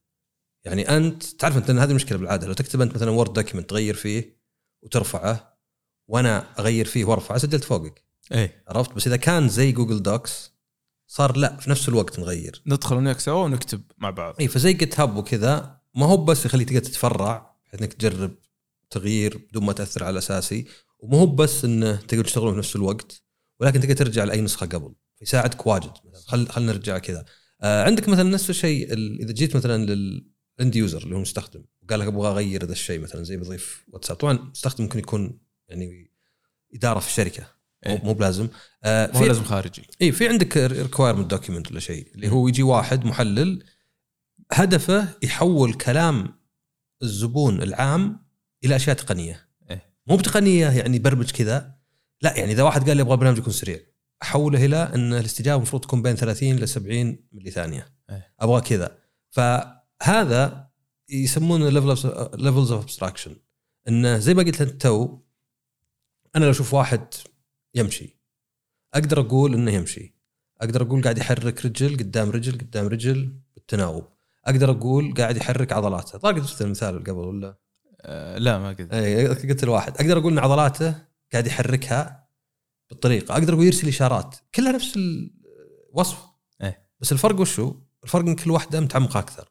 يعني 0.64 0.96
أنت 0.96 1.22
تعرف 1.22 1.56
أنت 1.56 1.70
إن 1.70 1.78
هذه 1.78 1.90
المشكلة 1.90 2.18
بالعادة 2.18 2.46
لو 2.46 2.52
تكتب 2.52 2.80
أنت 2.80 2.94
مثلا 2.94 3.10
Word 3.10 3.32
document 3.32 3.70
تغير 3.70 3.94
فيه 3.94 4.36
وترفعه 4.82 5.58
وأنا 6.08 6.46
أغير 6.58 6.84
فيه 6.84 7.04
وأرفعه 7.04 7.38
سجلت 7.38 7.64
فوقك. 7.64 8.04
إيه. 8.32 8.64
عرفت؟ 8.68 8.92
بس 8.92 9.06
إذا 9.06 9.16
كان 9.16 9.48
زي 9.48 9.72
Google 9.72 10.02
Docs 10.02 10.52
صار 11.06 11.36
لا 11.36 11.56
في 11.56 11.70
نفس 11.70 11.88
الوقت 11.88 12.18
نغير. 12.18 12.62
ندخل 12.66 12.96
هناك 12.96 13.20
سوا 13.20 13.44
ونكتب 13.44 13.82
مع 13.98 14.10
بعض. 14.10 14.34
اي 14.40 14.48
فزي 14.48 14.72
GitHub 14.72 15.16
وكذا 15.16 15.80
ما 15.94 16.06
هو 16.06 16.16
بس 16.16 16.46
يخليك 16.46 16.68
تقدر 16.68 16.80
تتفرع 16.80 17.56
بحيث 17.66 17.80
إنك 17.80 17.92
تجرب 17.92 18.34
تغيير 18.90 19.36
بدون 19.36 19.64
ما 19.64 19.72
تأثر 19.72 20.04
على 20.04 20.12
الاساسي 20.12 20.66
ومو 20.98 21.18
هو 21.18 21.26
بس 21.26 21.64
إنه 21.64 21.96
تقدر 21.96 22.24
تشتغلون 22.24 22.52
في 22.52 22.58
نفس 22.58 22.76
الوقت 22.76 23.22
ولكن 23.60 23.80
تقدر 23.80 23.96
ترجع 23.96 24.24
لأي 24.24 24.40
نسخة 24.40 24.66
قبل. 24.66 24.94
يساعدك 25.22 25.66
واجد 25.66 25.90
مثلا. 26.04 26.22
خل 26.26 26.48
خلينا 26.48 26.72
نرجع 26.72 26.98
كذا. 26.98 27.24
آه 27.62 27.84
عندك 27.84 28.08
مثلا 28.08 28.30
نفس 28.30 28.50
الشيء 28.50 28.92
ال- 28.92 29.20
إذا 29.20 29.32
جيت 29.32 29.56
مثلا 29.56 29.84
لل 29.84 30.21
end 30.21 30.76
user 30.76 31.02
اللي 31.02 31.12
هو 31.14 31.16
المستخدم 31.16 31.64
وقال 31.82 32.00
لك 32.00 32.06
أبغى 32.06 32.28
أغير 32.28 32.64
هذا 32.64 32.72
الشيء 32.72 33.00
مثلا 33.00 33.24
زي 33.24 33.36
بضيف 33.36 33.84
واتساب. 33.88 34.16
طبعا 34.16 34.32
المستخدم 34.36 34.84
ممكن 34.84 34.98
يكون 34.98 35.38
يعني 35.68 36.10
إدارة 36.74 36.98
في 36.98 37.06
الشركة 37.08 37.42
مو 37.86 37.92
إيه. 37.92 38.04
مو 38.04 38.14
بلازم. 38.14 38.48
آه 38.84 39.10
مو 39.18 39.24
لازم 39.24 39.44
خارجي. 39.44 39.82
اي 40.02 40.12
في 40.12 40.28
عندك 40.28 40.56
requirement 40.56 41.30
document 41.30 41.70
ولا 41.70 41.80
شيء 41.80 42.10
اللي 42.14 42.28
هو 42.28 42.48
يجي 42.48 42.62
واحد 42.62 43.04
محلل 43.04 43.64
هدفه 44.52 45.08
يحول 45.22 45.74
كلام 45.74 46.38
الزبون 47.02 47.62
العام 47.62 48.26
إلى 48.64 48.76
أشياء 48.76 48.96
تقنية. 48.96 49.48
إيه. 49.70 49.94
مو 50.06 50.16
بتقنية 50.16 50.68
يعني 50.70 50.98
برمج 50.98 51.30
كذا 51.30 51.76
لا 52.22 52.36
يعني 52.36 52.52
إذا 52.52 52.62
واحد 52.62 52.88
قال 52.88 52.96
لي 52.96 53.02
أبغى 53.02 53.14
البرنامج 53.14 53.38
يكون 53.38 53.52
سريع. 53.52 53.80
احوله 54.22 54.64
إلى 54.64 54.76
إن 54.76 55.12
الاستجابة 55.12 55.56
المفروض 55.56 55.82
تكون 55.82 56.02
بين 56.02 56.16
30 56.16 56.56
ل 56.56 56.68
70 56.68 57.18
ملي 57.32 57.50
ثانية. 57.50 57.92
أبغى 58.40 58.60
كذا. 58.60 58.98
فهذا 59.30 60.70
يسمونه 61.08 61.68
levels 61.68 62.72
of 62.72 62.82
abstraction 62.82 63.36
انه 63.88 64.18
زي 64.18 64.34
ما 64.34 64.42
قلت 64.42 64.60
انت 64.60 64.82
تو 64.82 65.18
أنا 66.36 66.44
لو 66.44 66.50
أشوف 66.50 66.74
واحد 66.74 67.14
يمشي 67.74 68.16
أقدر 68.94 69.20
أقول 69.20 69.54
إنه 69.54 69.70
يمشي. 69.70 70.16
أقدر 70.60 70.82
أقول 70.82 71.02
قاعد 71.02 71.18
يحرك 71.18 71.66
رجل 71.66 71.96
قدام 71.96 72.30
رجل 72.30 72.58
قدام 72.58 72.86
رجل 72.86 73.40
بالتناوب 73.54 74.08
أقدر 74.44 74.70
أقول 74.70 75.14
قاعد 75.14 75.36
يحرك 75.36 75.72
عضلاته. 75.72 76.18
طارق 76.18 76.42
قلت 76.42 76.62
المثال 76.62 77.04
قبل 77.04 77.12
ولا؟ 77.12 77.58
آه 78.00 78.38
لا 78.38 78.58
ما 78.58 78.68
قلت. 78.68 78.92
اي 78.92 79.26
قلت 79.28 79.62
الواحد 79.62 79.96
أقدر 79.96 80.18
أقول 80.18 80.32
إن 80.32 80.38
عضلاته 80.38 80.94
قاعد 81.32 81.46
يحركها 81.46 82.25
بالطريقة. 82.90 83.32
أقدر 83.32 83.52
أقول 83.54 83.66
يرسل 83.66 83.88
إشارات. 83.88 84.36
كلها 84.54 84.72
نفس 84.72 84.94
الوصف 84.96 86.18
إيه. 86.62 86.88
بس 87.00 87.12
الفرق 87.12 87.40
وشو؟ 87.40 87.74
الفرق 88.04 88.24
إن 88.26 88.34
كل 88.36 88.50
واحدة 88.50 88.80
متعمقة 88.80 89.18
أكثر. 89.20 89.48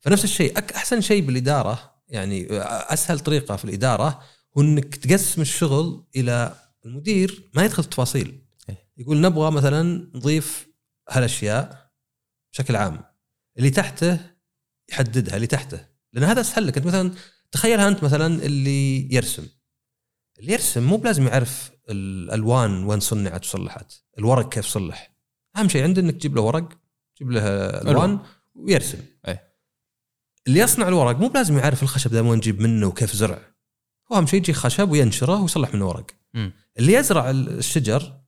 فنفس 0.00 0.24
الشيء 0.24 0.58
أك- 0.58 0.74
أحسن 0.76 1.00
شيء 1.00 1.22
بالإدارة 1.26 1.94
يعني 2.08 2.46
أسهل 2.50 3.20
طريقة 3.20 3.56
في 3.56 3.64
الإدارة 3.64 4.22
هو 4.58 4.62
إنك 4.62 4.96
تقسم 4.96 5.40
الشغل 5.42 6.06
إلى 6.16 6.54
المدير 6.84 7.50
ما 7.54 7.64
يدخل 7.64 7.82
في 7.82 7.88
التفاصيل 7.88 8.42
إيه. 8.68 8.88
يقول 8.96 9.20
نبغى 9.20 9.50
مثلا 9.50 9.82
نضيف 10.14 10.68
هالأشياء 11.10 11.90
بشكل 12.52 12.76
عام. 12.76 13.04
اللي 13.58 13.70
تحته 13.70 14.18
يحددها 14.88 15.36
اللي 15.36 15.46
تحته. 15.46 15.86
لأن 16.12 16.24
هذا 16.24 16.40
أسهل 16.40 16.66
لك. 16.66 16.76
أنت 16.76 16.86
مثلا 16.86 17.12
تخيلها 17.52 17.88
أنت 17.88 18.04
مثلا 18.04 18.42
اللي 18.42 19.14
يرسم. 19.14 19.46
اللي 20.38 20.52
يرسم 20.52 20.82
مو 20.82 20.96
بلازم 20.96 21.26
يعرف 21.26 21.70
الألوان 21.90 22.84
وين 22.84 23.00
صنعت 23.00 23.44
وصلحت 23.44 23.92
الورق 24.18 24.48
كيف 24.48 24.66
صلح. 24.66 25.14
أهم 25.56 25.68
شيء 25.68 25.82
عنده 25.82 26.02
إنك 26.02 26.14
تجيب 26.14 26.36
له 26.36 26.42
ورق 26.42 26.68
تجيب 27.16 27.30
له 27.30 27.42
ألوان 27.90 28.18
ويرسم. 28.54 28.98
أي. 29.28 29.38
اللي 30.46 30.60
يصنع 30.60 30.88
الورق 30.88 31.16
مو 31.16 31.28
بلازم 31.28 31.58
يعرف 31.58 31.82
الخشب 31.82 32.12
ذا 32.12 32.20
وين 32.20 32.38
نجيب 32.38 32.60
منه 32.60 32.86
وكيف 32.86 33.12
زرع. 33.12 33.38
هو 34.12 34.16
أهم 34.16 34.26
شيء 34.26 34.40
يجي 34.40 34.52
خشب 34.52 34.90
وينشره 34.90 35.42
ويصلح 35.42 35.74
منه 35.74 35.88
ورق. 35.88 36.06
مم. 36.34 36.52
اللي 36.78 36.92
يزرع 36.92 37.30
الشجر 37.30 38.20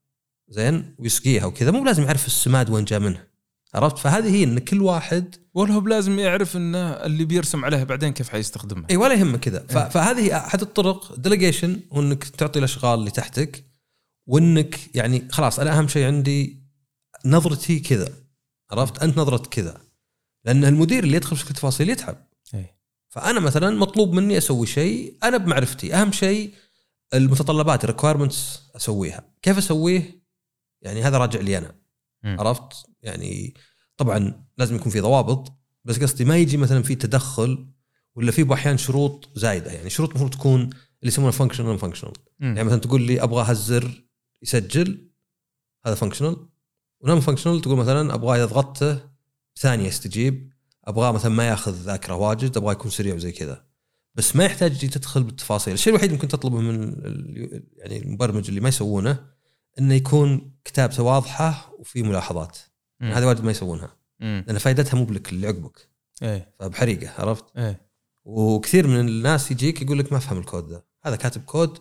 زين 0.49 0.95
ويسقيها 0.99 1.47
وكذا 1.47 1.71
مو 1.71 1.83
بلازم 1.83 2.03
يعرف 2.03 2.27
السماد 2.27 2.71
وين 2.71 2.85
جاء 2.85 3.01
منه. 3.01 3.30
عرفت؟ 3.75 3.99
فهذه 3.99 4.35
هي 4.35 4.45
إن 4.45 4.59
كل 4.59 4.83
واحد 4.83 5.35
ولا 5.55 5.73
هو 5.73 5.81
بلازم 5.81 6.19
يعرف 6.19 6.57
إنه 6.57 6.79
اللي 6.79 7.25
بيرسم 7.25 7.65
عليه 7.65 7.85
بعدين 7.85 8.13
كيف 8.13 8.29
حيستخدمها 8.29 8.87
إي 8.91 8.97
ولا 8.97 9.15
يهمه 9.15 9.39
كذا. 9.39 9.67
إيه. 9.71 9.89
فهذه 9.89 10.37
أحد 10.37 10.61
الطرق 10.61 11.15
delegation 11.17 11.81
وإنك 11.91 12.25
تعطي 12.25 12.59
الأشغال 12.59 12.99
اللي 12.99 13.11
تحتك 13.11 13.65
وإنك 14.27 14.97
يعني 14.97 15.29
خلاص 15.31 15.61
أنا 15.61 15.79
أهم 15.79 15.89
شيء 15.89 16.07
عندي 16.07 16.63
نظرتي 17.25 17.79
كذا. 17.81 18.13
عرفت؟ 18.71 19.03
أنت 19.03 19.19
نظرتك 19.19 19.49
كذا. 19.49 19.81
لأن 20.45 20.65
المدير 20.65 21.05
اللي 21.05 21.17
يدخل 21.17 21.37
في 21.37 21.45
كل 21.45 21.51
التفاصيل 21.51 21.91
يتعب. 21.91 22.17
إيه. 22.55 22.77
فأنا 23.09 23.41
مثلا 23.41 23.79
مطلوب 23.79 24.13
مني 24.13 24.39
أسوي 24.39 24.67
شيء 24.67 25.17
أنا 25.23 25.37
بمعرفتي. 25.37 25.95
أهم 25.95 26.13
شيء 26.13 26.55
المتطلبات 27.15 27.85
ال 27.85 27.90
requirements 27.90 28.61
أسويها. 28.77 29.25
كيف 29.43 29.59
أسويه؟ 29.59 30.21
يعني 30.83 31.03
هذا 31.03 31.19
راجع 31.19 31.41
لي 31.41 31.59
أنا. 31.59 31.80
مم. 32.23 32.41
عرفت؟ 32.41 32.87
يعني 33.03 33.55
طبعا 33.97 34.45
لازم 34.59 34.77
يكون 34.77 34.93
في 34.93 35.01
ضوابط 35.01 35.53
بس 35.85 35.99
قصدي 35.99 36.25
ما 36.25 36.37
يجي 36.37 36.57
مثلا 36.57 36.83
في 36.83 36.95
تدخل 36.95 37.67
ولا 38.15 38.33
في 38.33 38.55
احيان 38.55 38.79
شروط 38.79 39.29
زايدة. 39.35 39.73
يعني 39.73 39.91
شروط 39.91 40.09
المفروض 40.09 40.31
تكون 40.31 40.61
اللي 40.61 40.73
يسمونها 41.03 41.31
functional 41.31 41.79
functional. 41.79 42.13
يعني 42.41 42.65
مثلا 42.65 42.81
تقول 42.81 43.03
لي 43.03 43.23
أبغى 43.23 43.45
هالزر 43.45 44.05
يسجل 44.43 45.11
هذا 45.87 45.95
functional 45.95 46.37
و 47.01 47.21
non-functional 47.21 47.61
تقول 47.61 47.77
مثلا 47.77 48.15
أبغى 48.15 48.39
إذا 48.39 48.45
ضغطته 48.45 49.01
ثانية 49.57 49.87
يستجيب. 49.87 50.51
أبغاه 50.85 51.13
مثلا 51.13 51.31
ما 51.31 51.49
ياخذ 51.49 51.73
ذاكرة 51.73 52.15
واجد 52.15 52.57
أبغاه 52.57 52.73
يكون 52.73 52.91
سريع 52.91 53.15
وزي 53.15 53.33
كذا. 53.33 53.65
بس 54.15 54.37
ما 54.37 54.45
يحتاج 54.45 54.89
تدخل 54.91 55.23
بالتفاصيل. 55.23 55.75
الشيء 55.75 55.93
الوحيد 55.93 56.13
ممكن 56.13 56.29
تطلبه 56.29 56.61
من 56.61 56.95
يعني 57.77 58.03
المبرمج 58.03 58.49
اللي 58.49 58.61
ما 58.61 58.69
يسوونه 58.69 59.27
إنه 59.81 59.95
يكون 59.95 60.53
كتابته 60.65 61.03
واضحه 61.03 61.73
وفي 61.79 62.03
ملاحظات. 62.03 62.59
مم. 63.01 63.13
هذه 63.13 63.25
واجد 63.25 63.45
ما 63.45 63.51
يسوونها. 63.51 63.97
مم. 64.21 64.45
لأن 64.47 64.59
فائدتها 64.59 64.99
مو 64.99 65.05
بلك 65.05 65.33
اللي 65.33 65.47
عقبك. 65.47 65.89
إيه. 66.23 66.55
فبحريقة 66.61 67.13
عرفت؟ 67.19 67.45
إيه. 67.57 67.91
وكثير 68.25 68.87
من 68.87 69.01
الناس 69.01 69.51
يجيك 69.51 69.83
يقول 69.83 69.99
لك 69.99 70.13
ما 70.13 70.19
افهم 70.19 70.39
الكود 70.39 70.71
ذا. 70.71 70.83
هذا 71.05 71.17
كاتب 71.17 71.45
كود 71.45 71.79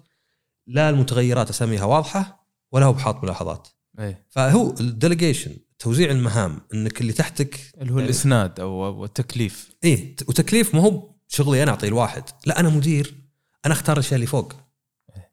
لا 0.68 0.90
المتغيرات 0.90 1.50
اساميها 1.50 1.86
واضحة 1.86 2.48
ولا 2.72 2.86
هو 2.86 2.94
بحاط 2.94 3.24
ملاحظات. 3.24 3.68
إيه. 4.00 4.26
فهو 4.30 4.74
ال 4.80 4.87
delegation 4.87 5.58
توزيع 5.80 6.12
المهام 6.12 6.62
إنك 6.74 7.02
اللي 7.02 7.14
تحتك 7.14 7.60
اللي 7.82 7.94
هو 7.94 8.00
الإسناد 8.00 8.60
أو 8.60 9.06
التكليف. 9.06 9.76
إيه 9.84 10.16
وتكليف 10.28 10.76
ما 10.76 10.82
هو 10.82 11.16
شغلي 11.28 11.64
أنا 11.64 11.72
أعطيه 11.72 11.88
الواحد. 11.88 12.24
لا 12.46 12.60
أنا 12.60 12.70
مدير 12.70 13.16
أنا 13.66 13.74
أختار 13.74 13.98
الأشياء 13.98 14.16
اللي 14.16 14.28
فوق. 14.28 14.54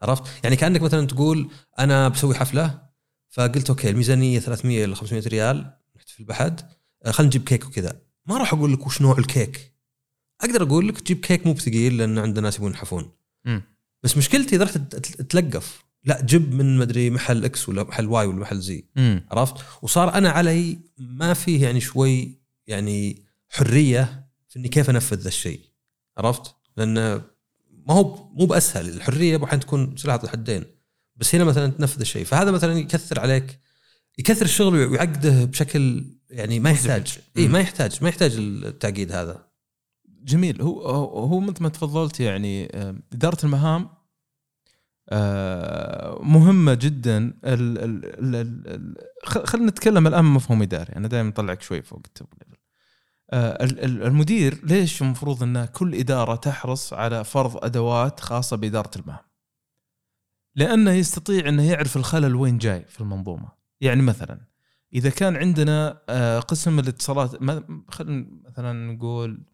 عرفت؟ 0.03 0.23
يعني 0.45 0.57
كأنك 0.57 0.83
مثلا 0.83 1.07
تقول 1.07 1.51
أنا 1.79 2.09
بسوي 2.09 2.35
حفلة 2.35 2.83
فقلت 3.29 3.71
أوكي 3.71 3.91
الميزانية 3.91 4.39
300 4.39 4.85
إلى 4.85 4.95
500 4.95 5.23
ريال 5.27 5.77
نحتفل 5.97 6.25
بحد 6.25 6.61
آه، 7.05 7.11
خلينا 7.11 7.29
نجيب 7.29 7.45
كيك 7.45 7.67
وكذا. 7.67 8.01
ما 8.27 8.39
راح 8.39 8.53
أقول 8.53 8.73
لك 8.73 8.87
وش 8.87 9.03
نوع 9.03 9.19
الكيك. 9.19 9.75
أقدر 10.41 10.63
أقول 10.63 10.89
لك 10.89 11.03
جيب 11.03 11.21
كيك 11.21 11.47
مو 11.47 11.53
بثقيل 11.53 11.97
لأن 11.99 12.19
عندنا 12.19 12.41
ناس 12.45 12.57
يبون 12.57 12.71
ينحفون. 12.71 13.13
بس 14.03 14.17
مشكلتي 14.17 14.57
إذا 14.57 14.65
رحت 14.65 14.79
تتلقف. 14.79 15.85
لا 16.05 16.23
جيب 16.25 16.55
من 16.55 16.79
مدري 16.79 17.11
محل 17.11 17.45
X 17.45 17.69
ولا 17.69 17.83
محل 17.83 18.07
Y 18.07 18.27
ولا 18.27 18.39
محل 18.39 18.61
Z. 18.61 18.85
عرفت؟ 19.31 19.65
وصار 19.83 20.15
أنا 20.15 20.31
علي 20.31 20.79
ما 20.99 21.35
فيه 21.35 21.63
يعني 21.63 21.81
شوي 21.81 22.41
يعني 22.67 23.25
حرية 23.49 24.29
في 24.49 24.59
إني 24.59 24.69
كيف 24.69 24.91
أنفذ 24.91 25.17
ذا 25.17 25.29
الشيء. 25.29 25.61
عرفت؟ 26.19 26.55
لأن 26.77 27.23
ما 27.87 27.95
هو 27.95 28.29
مو 28.33 28.47
بأسهل 28.47 28.89
الحرية 28.89 29.45
أحيانا 29.45 29.63
تكون 29.63 29.97
سلاح 29.97 30.17
ذو 30.17 30.25
الحدين 30.25 30.65
بس 31.17 31.35
هنا 31.35 31.45
مثلا 31.45 31.71
تنفذ 31.73 32.01
الشيء. 32.01 32.25
فهذا 32.25 32.51
مثلا 32.51 32.79
يكثر 32.79 33.21
عليك 33.21 33.59
يكثر 34.19 34.45
الشغل 34.45 34.75
ويعقده 34.75 35.45
بشكل 35.45 36.05
يعني 36.31 36.61
ما 36.61 36.71
يحتاج. 36.71 37.19
اي 37.37 37.49
ما 37.49 37.61
يحتاج 37.61 37.99
ما 38.03 38.09
يحتاج 38.09 38.37
التعقيد 38.39 39.13
هذا. 39.13 39.47
جميل. 40.09 40.63
هو 40.63 40.81
هو 41.25 41.41
مثل 41.41 41.63
ما 41.63 41.69
تفضلت 41.69 42.21
يعني 42.21 42.69
آه، 42.75 42.95
إدارة 43.13 43.39
المهام 43.45 43.89
آه، 45.09 46.19
مهمة 46.23 46.75
جدا. 46.75 47.33
خلينا 49.25 49.71
نتكلم 49.71 50.07
الآن 50.07 50.25
مفهوم 50.25 50.63
إداري. 50.63 50.93
أنا 50.97 51.09
دائما 51.09 51.29
أطلعك 51.29 51.63
شوي 51.63 51.83
فوق 51.83 52.01
ال 52.07 52.12
top 52.12 52.29
level. 52.39 52.47
آه، 52.47 52.55
ال- 52.55 52.59
ال- 52.59 53.16
المدير 53.33 54.61
ليش 54.63 55.03
المفروض 55.03 55.43
أن 55.43 55.65
كل 55.65 55.95
إدارة 55.95 56.35
تحرص 56.35 56.93
على 56.93 57.25
فرض 57.25 57.65
أدوات 57.65 58.21
خاصة 58.21 58.57
بإدارة 58.57 58.91
المهام؟ 58.97 59.25
لأنه 60.55 60.91
يستطيع 60.91 61.49
انه 61.49 61.71
يعرف 61.71 61.97
الخلل 61.97 62.35
وين 62.35 62.59
جاي 62.59 62.85
في 62.89 63.01
المنظومة، 63.01 63.49
يعني 63.81 64.03
مثلا 64.03 64.41
إذا 64.95 65.11
كان 65.11 65.37
عندنا 65.37 66.01
آه، 66.09 66.39
قسم 66.39 66.79
الاتصالات 66.79 67.31
خلينا 67.89 68.27
مثلا 68.45 68.93
نقول 68.93 69.45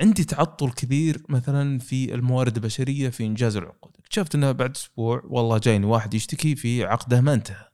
عندي 0.00 0.24
تعطل 0.24 0.70
كبير 0.70 1.22
مثلا 1.28 1.78
في 1.78 2.14
الموارد 2.14 2.56
البشرية 2.56 3.08
في 3.08 3.26
إنجاز 3.26 3.56
العقود، 3.56 3.92
اكتشفت 3.98 4.34
أنه 4.34 4.52
بعد 4.52 4.70
أسبوع 4.70 5.22
والله 5.24 5.58
جايني 5.58 5.86
واحد 5.86 6.14
يشتكي 6.14 6.56
في 6.56 6.84
عقده 6.84 7.20
ما 7.20 7.34
انتهى. 7.34 7.71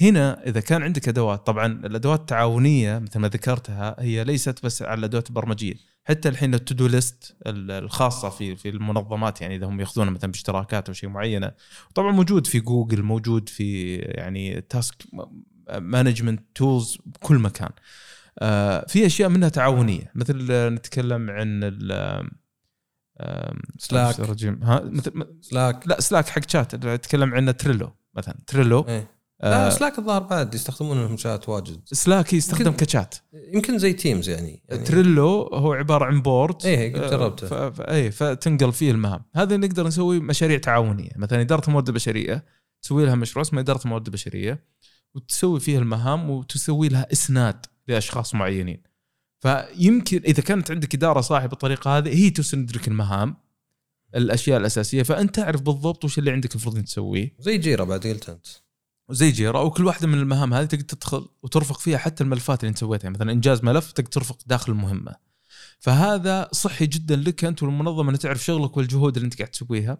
هنا 0.00 0.46
إذا 0.46 0.60
كان 0.60 0.82
عندك 0.82 1.08
أدوات 1.08 1.46
طبعا 1.46 1.66
الأدوات 1.66 2.20
التعاونية 2.20 2.98
مثل 2.98 3.18
ما 3.18 3.28
ذكرتها 3.28 3.96
هي 3.98 4.24
ليست 4.24 4.64
بس 4.64 4.82
على 4.82 4.98
الأدوات 4.98 5.28
البرمجية، 5.28 5.74
حتى 6.04 6.28
الحين 6.28 6.54
التودو 6.54 6.86
ليست 6.86 7.36
الخاصة 7.46 8.28
في 8.28 8.56
في 8.56 8.68
المنظمات 8.68 9.40
يعني 9.40 9.56
إذا 9.56 9.66
هم 9.66 9.80
يأخذونها 9.80 10.10
مثلا 10.10 10.30
باشتراكات 10.30 10.88
أو 10.88 10.94
شيء 10.94 11.08
معينة، 11.08 11.52
طبعا 11.94 12.12
موجود 12.12 12.46
في 12.46 12.60
جوجل 12.60 13.02
موجود 13.02 13.48
في 13.48 13.96
يعني 13.96 14.60
تاسك 14.60 14.94
management 15.72 16.42
tools 16.54 16.98
بكل 17.06 17.38
مكان. 17.38 17.70
آه، 18.38 18.86
في 18.88 19.06
أشياء 19.06 19.28
منها 19.28 19.48
تعاونية 19.48 20.12
مثل 20.14 20.52
نتكلم 20.52 21.30
عن. 21.30 21.64
رجيم 24.20 24.62
ها 24.62 24.80
مثل 24.84 25.38
سلاك 25.40 25.88
لا 25.88 26.00
سلاك 26.00 26.28
حق 26.28 26.48
شات 26.48 26.74
نتكلم 26.74 27.34
عنه 27.34 27.50
تريلو 27.50 27.92
مثلا 28.14 28.34
تريلو 28.46 28.84
إيه 28.88 29.13
لا 29.50 29.70
سلاك 29.70 29.98
الظاهر 29.98 30.22
بعد 30.22 30.54
يستخدمونهم 30.54 31.16
شات 31.16 31.48
واجد. 31.48 31.80
سلاك 31.84 32.32
يستخدم 32.32 32.72
كشات. 32.72 33.14
يمكن 33.52 33.78
زي 33.78 33.92
تيمز 33.92 34.28
يعني, 34.28 34.62
يعني 34.68 34.84
تريلو 34.84 35.42
هو 35.42 35.72
عبارة 35.72 36.04
عن 36.04 36.22
board 36.22 36.66
إيه، 36.66 36.94
قد 36.94 37.10
جربته. 37.10 37.70
ف... 37.70 37.80
اي 37.80 38.10
فتنقل 38.10 38.72
فيه 38.72 38.90
المهام. 38.90 39.24
هذا 39.34 39.56
نقدر 39.56 39.86
نسوي 39.86 40.20
مشاريع 40.20 40.58
تعاونية. 40.58 41.10
مثلا 41.16 41.40
إدارة 41.40 41.66
الموارد 41.66 41.88
البشريه 41.88 42.44
تسوي 42.82 43.06
لها 43.06 43.14
مشروع 43.14 43.42
اسمه 43.42 43.60
إدارة 43.60 43.84
الموارد 43.84 44.06
البشريه 44.06 44.64
وتسوي 45.14 45.60
فيها 45.60 45.78
المهام 45.78 46.30
وتسوي 46.30 46.88
لها 46.88 47.12
إسناد 47.12 47.66
لأشخاص 47.88 48.34
معينين. 48.34 48.82
فيمكن 49.40 50.22
إذا 50.24 50.42
كانت 50.42 50.70
عندك 50.70 50.94
إدارة 50.94 51.20
صاحيه 51.20 51.46
بالطريقة 51.46 51.98
هذه 51.98 52.24
هي 52.24 52.30
تسند 52.30 52.76
لك 52.76 52.88
المهام 52.88 53.36
الأشياء 54.14 54.60
الأساسية. 54.60 55.02
فأنت 55.02 55.34
تعرف 55.34 55.60
بالضبط 55.60 56.04
وش 56.04 56.18
اللي 56.18 56.30
عندك 56.30 56.50
المفروض 56.50 56.82
تسويه. 56.82 57.36
زي 57.38 57.58
جيرة 57.58 57.84
بعد 57.84 58.06
قلت 58.06 58.28
أنت. 58.28 58.46
وزي 59.08 59.30
جيرا 59.30 59.60
وكل 59.60 59.84
واحدة 59.86 60.06
من 60.06 60.14
المهام 60.18 60.54
هذه 60.54 60.64
تقدر 60.64 60.84
تدخل 60.84 61.28
وترفق 61.42 61.78
فيها 61.78 61.98
حتى 61.98 62.24
الملفات 62.24 62.60
اللي 62.60 62.68
أنت 62.68 62.78
سويتها 62.78 63.10
مثلا 63.10 63.32
إنجاز 63.32 63.64
ملف 63.64 63.92
تقدر 63.92 64.08
ترفق 64.10 64.38
داخل 64.46 64.72
المهمة 64.72 65.14
فهذا 65.78 66.48
صحي 66.52 66.86
جدا 66.86 67.16
لك 67.16 67.44
أنت 67.44 67.62
والمنظمة 67.62 68.10
ان 68.10 68.18
تعرف 68.18 68.44
شغلك 68.44 68.76
والجهود 68.76 69.16
اللي 69.16 69.24
أنت 69.24 69.38
قاعد 69.38 69.50
تسويها 69.50 69.98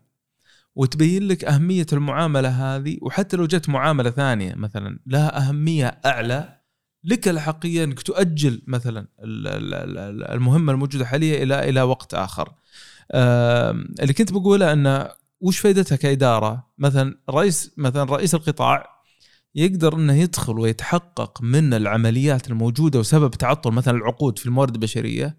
وتبين 0.75 1.29
لك 1.29 1.45
أهمية 1.45 1.87
المعاملة 1.93 2.49
هذه 2.77 2.99
وحتى 3.03 3.37
لو 3.37 3.47
جت 3.47 3.69
معاملة 3.69 4.11
ثانية 4.11 4.55
مثلا 4.55 4.99
لها 5.07 5.49
أهمية 5.49 5.87
أعلى 5.87 6.61
لك 7.05 7.29
الحقيه 7.29 7.85
أنك 7.85 8.03
تؤجل 8.03 8.63
مثلا 8.67 9.01
ال- 9.01 9.47
ال- 9.49 9.75
ال- 9.99 10.25
المهمة 10.31 10.73
الموجودة 10.73 11.07
حاليا 11.07 11.43
إلى 11.43 11.69
إلى 11.69 11.83
وقت 11.83 12.15
آخر. 12.15 12.53
اللي 14.01 14.13
كنت 14.13 14.33
بقوله 14.33 14.73
انه 14.73 15.09
وش 15.41 15.59
فائدتها 15.59 15.97
كإدارة؟ 15.97 16.67
مثلا 16.79 17.19
رئيس 17.31 17.73
مثلا 17.77 18.05
رئيس 18.05 18.35
القطاع 18.35 18.94
يقدر 19.57 19.97
إنه 19.97 20.15
يدخل 20.15 20.59
ويتحقق 20.59 21.43
من 21.43 21.75
العمليات 21.75 22.51
الموجودة 22.51 22.99
وسبب 22.99 23.31
تعطل 23.31 23.73
مثلا 23.73 23.97
العقود 23.97 24.39
في 24.39 24.47
الموارد 24.47 24.75
البشرية 24.75 25.39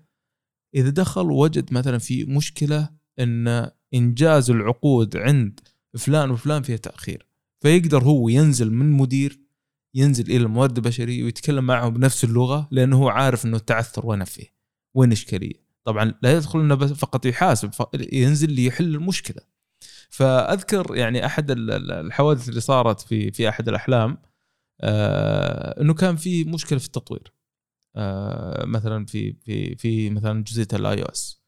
إذا 0.75 0.89
دخل 0.89 1.31
ووجد 1.31 1.73
مثلا 1.73 1.97
في 1.97 2.25
مشكلة 2.25 2.89
إن 3.19 3.71
إنجاز 3.93 4.49
العقود 4.49 5.17
عند 5.17 5.59
فلان 5.97 6.31
وفلان 6.31 6.61
فيها 6.61 6.77
تأخير 6.77 7.27
فيقدر 7.63 8.03
هو 8.03 8.29
ينزل 8.29 8.71
من 8.71 8.91
مدير 8.91 9.39
ينزل 9.95 10.25
إلى 10.25 10.43
الموارد 10.43 10.77
البشرية 10.77 11.23
ويتكلم 11.23 11.63
معهم 11.63 11.93
بنفس 11.93 12.23
اللغة 12.23 12.67
لأنه 12.71 12.97
هو 12.97 13.09
عارف 13.09 13.45
إنه 13.45 13.57
التعثر 13.57 14.05
وين 14.05 14.23
فيه 14.23 14.55
وين 14.95 15.09
الاشكاليه 15.09 15.65
طبعا 15.83 16.13
لا 16.21 16.33
يدخل 16.33 16.59
إنه 16.59 16.75
فقط 16.75 17.25
يحاسب 17.25 17.71
ينزل 18.11 18.51
ليحل 18.51 18.95
المشكلة. 18.95 19.41
فأذكر 20.09 20.95
يعني 20.95 21.25
أحد 21.25 21.51
ال- 21.51 21.71
ال- 21.71 21.91
الحوادث 21.91 22.49
اللي 22.49 22.61
صارت 22.61 23.01
في 23.01 23.31
في 23.31 23.49
أحد 23.49 23.69
الأحلام 23.69 24.17
آه 24.81 25.81
إنه 25.81 25.93
كان 25.93 26.15
في 26.15 26.43
مشكلة 26.43 26.79
في 26.79 26.85
التطوير. 26.85 27.33
آه 27.95 28.65
مثلا 28.65 29.05
في 29.05 29.33
في 29.33 29.75
في 29.75 30.09
مثلا 30.09 30.43
جزئيه 30.43 30.67
ال 30.73 31.01
iOS. 31.01 31.05
ال 31.07 31.41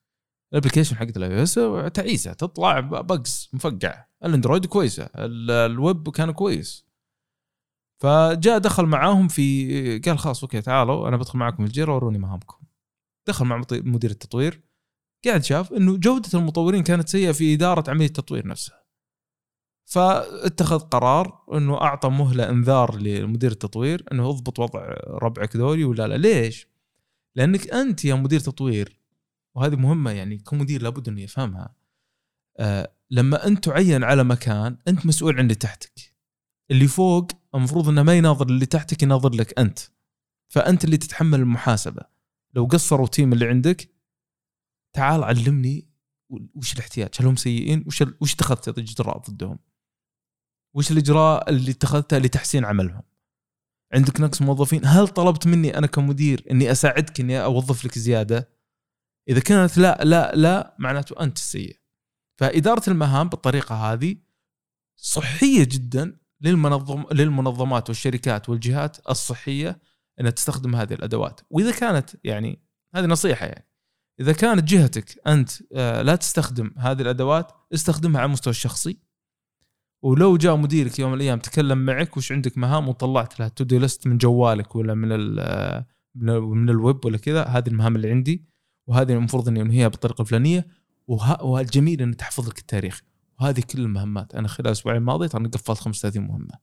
application 0.53 0.95
حقت 0.95 1.17
ال 1.17 1.37
iOS 1.39 1.59
تعيسة 1.93 2.33
تطلع 2.33 2.79
bugs 2.79 3.49
مفقعه 3.53 4.09
الأندرويد 4.25 4.65
كويسة 4.65 5.03
ال- 5.15 5.51
الويب 5.51 6.09
كان 6.09 6.31
كويس. 6.31 6.87
فجاء 8.01 8.57
دخل 8.57 8.85
معاهم 8.85 9.27
في 9.27 9.99
قال 9.99 10.19
خلاص 10.19 10.43
أوكي 10.43 10.61
تعالوا 10.61 11.07
أنا 11.07 11.17
بدخل 11.17 11.39
معاكم 11.39 11.63
ال 11.63 11.69
Jira 11.69 11.95
وروني 11.95 12.17
مهامكم. 12.17 12.57
دخل 13.27 13.45
مع 13.45 13.61
مدير 13.71 14.11
التطوير. 14.11 14.61
قاعد 15.25 15.43
شاف 15.43 15.73
إنه 15.73 15.97
جودة 15.97 16.39
المطورين 16.39 16.83
كانت 16.83 17.09
سيئة 17.09 17.31
في 17.31 17.53
إدارة 17.53 17.91
عملية 17.91 18.05
التطوير 18.05 18.47
نفسها. 18.47 18.83
فاتخذ 19.85 20.79
قرار 20.79 21.43
إنه 21.53 21.81
أعطى 21.81 22.09
مهلة 22.09 22.49
إنذار 22.49 22.97
لمدير 22.99 23.51
التطوير 23.51 24.03
إنه 24.11 24.29
اضبط 24.29 24.59
وضع 24.59 24.93
ربعك 25.07 25.55
ذولي 25.55 25.83
ولا 25.83 26.07
لا. 26.07 26.17
ليش؟ 26.17 26.67
لأنك 27.35 27.73
أنت 27.73 28.05
يا 28.05 28.15
مدير 28.15 28.39
تطوير 28.39 28.99
وهذه 29.55 29.75
مهمة 29.75 30.11
يعني 30.11 30.37
كمدير 30.37 30.81
لابد 30.81 31.07
إنه 31.07 31.21
يفهمها 31.21 31.75
آه 32.57 32.93
لما 33.11 33.47
أنت 33.47 33.65
تعين 33.65 34.03
على 34.03 34.23
مكان 34.23 34.77
أنت 34.87 35.05
مسؤول 35.05 35.33
عن 35.33 35.39
اللي 35.39 35.55
تحتك. 35.55 36.15
اللي 36.71 36.87
فوق 36.87 37.31
المفروض 37.55 37.89
إنه 37.89 38.03
ما 38.03 38.13
يناظر 38.13 38.45
اللي 38.45 38.65
تحتك 38.65 39.03
يناظر 39.03 39.33
لك 39.35 39.59
أنت. 39.59 39.79
فأنت 40.47 40.85
اللي 40.85 40.97
تتحمل 40.97 41.39
المحاسبة. 41.39 42.01
لو 42.53 42.65
قصروا 42.65 43.07
تيم 43.07 43.33
اللي 43.33 43.47
عندك 43.47 43.96
تعال 44.97 45.23
علمني 45.23 45.87
وش 46.55 46.73
الاحتياج؟ 46.73 47.09
هل 47.19 47.25
هم 47.25 47.35
سيئين؟ 47.35 47.83
وش 47.87 48.01
ال- 48.01 48.17
وش 48.21 48.33
اتخذت 48.33 48.67
اجراء 48.79 49.17
ضدهم؟ 49.17 49.59
وش 50.75 50.91
الاجراء 50.91 51.49
اللي 51.49 51.71
اتخذته 51.71 52.17
لتحسين 52.17 52.65
عملهم؟ 52.65 53.01
عندك 53.93 54.21
نقص 54.21 54.41
موظفين؟ 54.41 54.85
هل 54.85 55.07
طلبت 55.07 55.47
مني 55.47 55.77
أنا 55.77 55.87
كمدير 55.87 56.45
إني 56.51 56.71
أساعدك 56.71 57.19
إني 57.19 57.43
أوظف 57.43 57.85
لك 57.85 57.99
زيادة؟ 57.99 58.49
إذا 59.29 59.39
كانت 59.39 59.77
لا 59.77 60.03
لا 60.03 60.35
لا 60.35 60.75
معناته 60.79 61.23
أنت 61.23 61.37
السيء. 61.37 61.79
فإدارة 62.39 62.89
المهام 62.89 63.29
بالطريقة 63.29 63.75
هذه 63.93 64.15
صحية 64.95 65.63
جدا 65.63 66.17
للمنظم 66.41 67.05
للمنظمات 67.11 67.89
والشركات 67.89 68.49
والجهات 68.49 69.09
الصحية 69.09 69.81
إنها 70.19 70.31
تستخدم 70.31 70.75
هذه 70.75 70.93
الأدوات. 70.93 71.41
وإذا 71.49 71.71
كانت 71.71 72.09
يعني 72.23 72.61
هذه 72.95 73.05
نصيحة 73.05 73.45
يعني. 73.45 73.67
إذا 74.19 74.33
كانت 74.33 74.63
جهتك 74.63 75.27
أنت 75.27 75.49
آه، 75.73 76.01
لا 76.01 76.15
تستخدم 76.15 76.71
هذه 76.77 77.01
الأدوات 77.01 77.51
استخدمها 77.73 78.21
على 78.21 78.27
المستوى 78.27 78.51
الشخصي. 78.51 78.97
ولو 80.03 80.37
جاء 80.37 80.55
مديرك 80.55 80.99
يوم 80.99 81.09
من 81.11 81.17
الأيام 81.17 81.39
تكلم 81.39 81.77
معك 81.85 82.17
وش 82.17 82.31
عندك 82.31 82.57
مهام 82.57 82.89
وطلعت 82.89 83.39
له 83.39 83.47
to-do 83.47 83.65
list 83.77 84.07
من 84.07 84.17
جوالك 84.17 84.75
ولا 84.75 84.93
من 84.93 85.11
آه، 85.39 85.87
من 86.15 86.29
ال- 86.29 86.41
من 86.41 86.69
الويب 86.69 87.05
ولا 87.05 87.17
كذا 87.17 87.43
هذه 87.43 87.67
المهام 87.67 87.95
اللي 87.95 88.09
عندي. 88.11 88.45
وهذه 88.87 89.13
المفروض 89.13 89.47
إني 89.47 89.61
انهيها 89.61 89.87
بالطريقة 89.87 90.21
الفلانية. 90.21 90.67
والجميل 91.41 92.01
انه 92.01 92.13
تحفظ 92.13 92.49
لك 92.49 92.59
التاريخ. 92.59 93.01
وهذه 93.39 93.59
كل 93.61 93.79
المهمات. 93.79 94.35
أنا 94.35 94.47
خلال 94.47 94.67
الأسبوعين 94.67 94.97
الماضيه 94.99 95.27
ترى 95.27 95.47
قفلت 95.47 95.77
35 95.79 96.21
مهمة. 96.27 96.53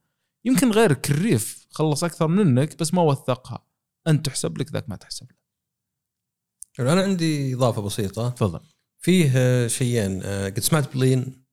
يمكن 0.45 0.71
غيرك 0.71 1.11
الريف 1.11 1.67
خلص 1.71 2.05
أكثر 2.05 2.27
منك 2.27 2.79
بس 2.81 2.95
ما 2.95 3.03
وثقها. 3.03 3.67
أنت 4.09 4.27
تحسب 4.27 4.59
لك 4.59 4.73
ذاك 4.73 4.89
ما 4.89 4.97
تحسب 4.97 5.27
أنا 6.79 7.03
عندي 7.03 7.55
إضافة 7.55 7.83
بسيطة. 7.83 8.29
تفضل. 8.29 8.61
فيه 8.99 9.33
آه، 9.37 9.67
شيئين 9.67 10.23
آه، 10.23 10.49
قد 10.49 10.61
سمعت 10.61 10.95
بلين؟ 10.97 11.45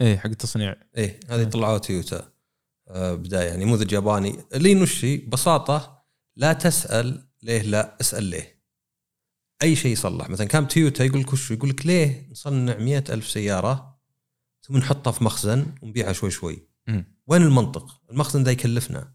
إيه 0.00 0.16
حق 0.16 0.26
التصنيع. 0.26 0.76
إيه 0.96 1.20
هذه 1.28 1.44
مم. 1.44 1.50
طلعوها 1.50 1.78
تويوتا 1.78 2.32
آه، 2.88 3.14
بداية 3.14 3.48
يعني 3.48 3.64
نموذج 3.64 3.92
ياباني 3.92 4.36
لين 4.54 4.82
وش 4.82 5.04
هي؟ 5.04 5.16
ببساطة 5.16 6.02
لا 6.36 6.52
تسأل 6.52 7.26
ليه 7.42 7.62
لا 7.62 7.96
اسأل 8.00 8.24
ليه. 8.24 8.62
أي 9.62 9.76
شيء 9.76 9.92
يصلح. 9.92 10.28
مثلا 10.30 10.46
كان 10.46 10.68
تويوتا 10.68 11.04
يقول 11.04 11.20
لك 11.20 11.32
وش 11.32 11.50
يقول 11.50 11.70
لك 11.70 11.86
ليه 11.86 12.28
نصنع 12.30 12.76
مئة 12.78 13.14
ألف 13.14 13.28
سيارة 13.28 13.98
ثم 14.62 14.76
نحطها 14.76 15.10
في 15.10 15.24
مخزن 15.24 15.66
ونبيعها 15.82 16.12
شوي 16.12 16.30
شوي؟ 16.30 16.68
مم. 16.86 17.16
وين 17.26 17.42
المنطق؟ 17.42 18.00
المخزن 18.10 18.42
ده 18.44 18.50
يكلفنا. 18.50 19.12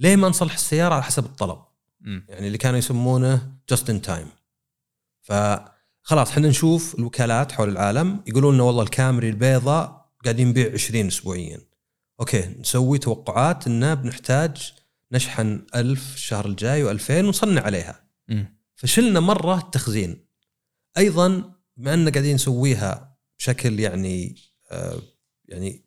ليه 0.00 0.16
ما 0.16 0.28
نصلح 0.28 0.54
السيارة 0.54 0.94
على 0.94 1.02
حسب 1.02 1.24
الطلب؟ 1.24 1.58
مم. 2.00 2.26
يعني 2.28 2.46
اللي 2.46 2.58
كانوا 2.58 2.78
يسمونه 2.78 3.52
just 3.70 3.90
in 3.90 4.02
time 4.02 4.26
فخلاص 5.24 6.30
إحنا 6.30 6.48
نشوف 6.48 6.94
الوكالات 6.94 7.52
حول 7.52 7.68
العالم 7.68 8.20
يقولون 8.26 8.54
لنا 8.54 8.62
والله 8.62 8.82
الكامري 8.82 9.28
البيضاء 9.28 10.10
قاعدين 10.24 10.48
نبيع 10.48 10.72
20 10.72 11.06
اسبوعيا. 11.06 11.60
أوكي 12.20 12.54
نسوي 12.60 12.98
توقعات 12.98 13.66
إنه 13.66 13.94
بنحتاج 13.94 14.72
نشحن 15.12 15.66
ألف 15.74 16.14
الشهر 16.14 16.46
الجاي 16.46 16.98
و2000 16.98 17.10
ونصنع 17.10 17.62
عليها. 17.62 18.00
مم. 18.28 18.56
فشلنا 18.74 19.20
مرة 19.20 19.58
التخزين. 19.58 20.26
أيضا 20.98 21.52
بما 21.76 21.94
ان 21.94 22.08
قاعدين 22.08 22.34
نسويها 22.34 23.16
بشكل 23.38 23.80
يعني 23.80 24.36
آه 24.70 24.98
يعني 25.48 25.84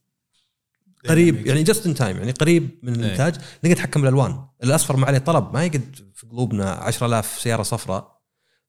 قريب 1.10 1.48
يعني 1.48 1.64
just 1.64 1.86
in 1.86 1.96
time 1.96 2.18
يعني 2.18 2.32
قريب 2.32 2.80
من 2.84 2.94
إيه. 2.94 3.06
الإنتاج 3.06 3.36
نقدر 3.36 3.72
نتحكم 3.72 4.02
بالألوان. 4.02 4.48
الأصفر 4.64 4.98
ما 4.98 5.08
عليه 5.08 5.18
طلب 5.18 5.54
ما 5.54 5.66
يقعد 5.66 5.96
في 6.16 6.28
قلوبنا 6.28 6.72
10000 6.72 7.40
سيارة 7.40 7.64
صفراء. 7.64 8.17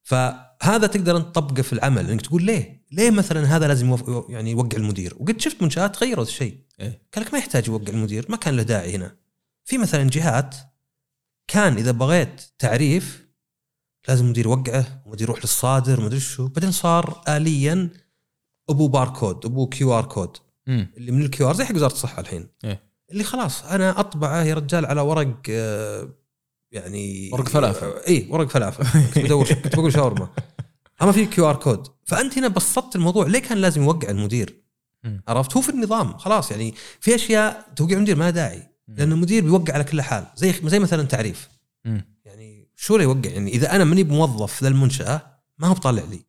فهذا 0.08 0.86
تقدر 0.86 1.16
أنت 1.16 1.26
تطبقه 1.26 1.62
في 1.62 1.72
العمل 1.72 2.10
إنك 2.10 2.20
تقول 2.20 2.42
ليه؟ 2.42 2.84
ليه 2.92 3.10
مثلا 3.10 3.56
هذا 3.56 3.68
لازم 3.68 3.88
يوف- 3.88 4.30
يعني 4.30 4.50
يوقع 4.50 4.76
المدير؟ 4.76 5.14
وقد 5.20 5.40
شفت 5.40 5.62
منشآت 5.62 6.02
غيروا 6.02 6.24
الشيء 6.24 6.58
إيه. 6.80 7.02
قال 7.14 7.24
لك 7.24 7.32
ما 7.32 7.38
يحتاج 7.38 7.66
يوقع 7.68 7.88
المدير 7.92 8.26
ما 8.28 8.36
كان 8.36 8.56
له 8.56 8.62
داعي 8.62 8.94
هنا 8.96 9.16
في 9.64 9.78
مثلا 9.78 10.10
جهات 10.10 10.56
كان 11.48 11.76
إذا 11.76 11.90
بغيت 11.90 12.42
تعريف 12.58 13.28
لازم 14.08 14.24
المدير 14.24 14.44
يوقعه 14.46 15.02
ومدير 15.06 15.22
يروح 15.28 15.38
للصادر 15.40 16.00
ومدري 16.00 16.20
شو 16.20 16.48
بعدين 16.48 16.70
صار 16.72 17.22
اليا 17.28 17.90
أبو 18.70 18.88
باركود 18.88 19.46
أبو 19.46 19.66
QR 19.66 20.04
code 20.04 20.36
مم. 20.66 20.92
اللي 20.96 21.12
من 21.12 21.22
ال 21.22 21.48
QR 21.48 21.54
زي 21.54 21.64
حق 21.64 21.74
وزارة 21.74 21.92
الصحة 21.92 22.20
الحين 22.20 22.48
إيه. 22.64 22.82
اللي 23.10 23.24
خلاص 23.24 23.64
أنا 23.64 24.00
أطبعه 24.00 24.42
يا 24.42 24.54
رجال 24.54 24.86
على 24.86 25.00
ورق 25.00 25.36
آه، 25.50 26.08
يعني 26.72 27.30
ورق 27.32 27.48
فلافل. 27.48 27.92
اي 28.08 28.26
ورق 28.30 28.48
فلافل. 28.48 29.08
كنت 29.14 29.24
بدور 29.24 29.46
كنت 29.46 29.76
بقول 29.76 29.92
شاورما. 29.92 30.28
أما 31.02 31.12
في 31.12 31.26
QR 31.26 31.56
code. 31.56 31.86
فأنت 32.04 32.38
هنا 32.38 32.48
بسطت 32.48 32.96
الموضوع. 32.96 33.26
ليه 33.26 33.38
كان 33.38 33.58
لازم 33.58 33.82
يوقع 33.82 34.10
المدير. 34.10 34.62
عرفت؟ 35.28 35.56
هو 35.56 35.60
في 35.60 35.68
النظام. 35.68 36.18
خلاص 36.18 36.50
يعني 36.50 36.74
في 37.00 37.14
أشياء 37.14 37.72
توقيع 37.76 37.96
المدير 37.96 38.16
ما 38.16 38.30
داعي. 38.30 38.62
لأن 38.88 39.12
المدير 39.12 39.44
بيوقع 39.44 39.74
على 39.74 39.84
كل 39.84 40.02
حال. 40.02 40.26
زي 40.36 40.54
زي 40.64 40.78
مثلا 40.78 41.02
تعريف. 41.02 41.48
يعني 42.24 42.68
شو 42.76 42.94
اللي 42.94 43.04
يوقع؟ 43.04 43.30
يعني 43.30 43.50
إذا 43.50 43.76
أنا 43.76 43.84
ماني 43.84 44.02
بموظف 44.02 44.62
ذا 44.62 44.68
المنشأة 44.68 45.22
ما 45.58 45.68
هو 45.68 45.74
بطالع 45.74 46.02
لي. 46.10 46.20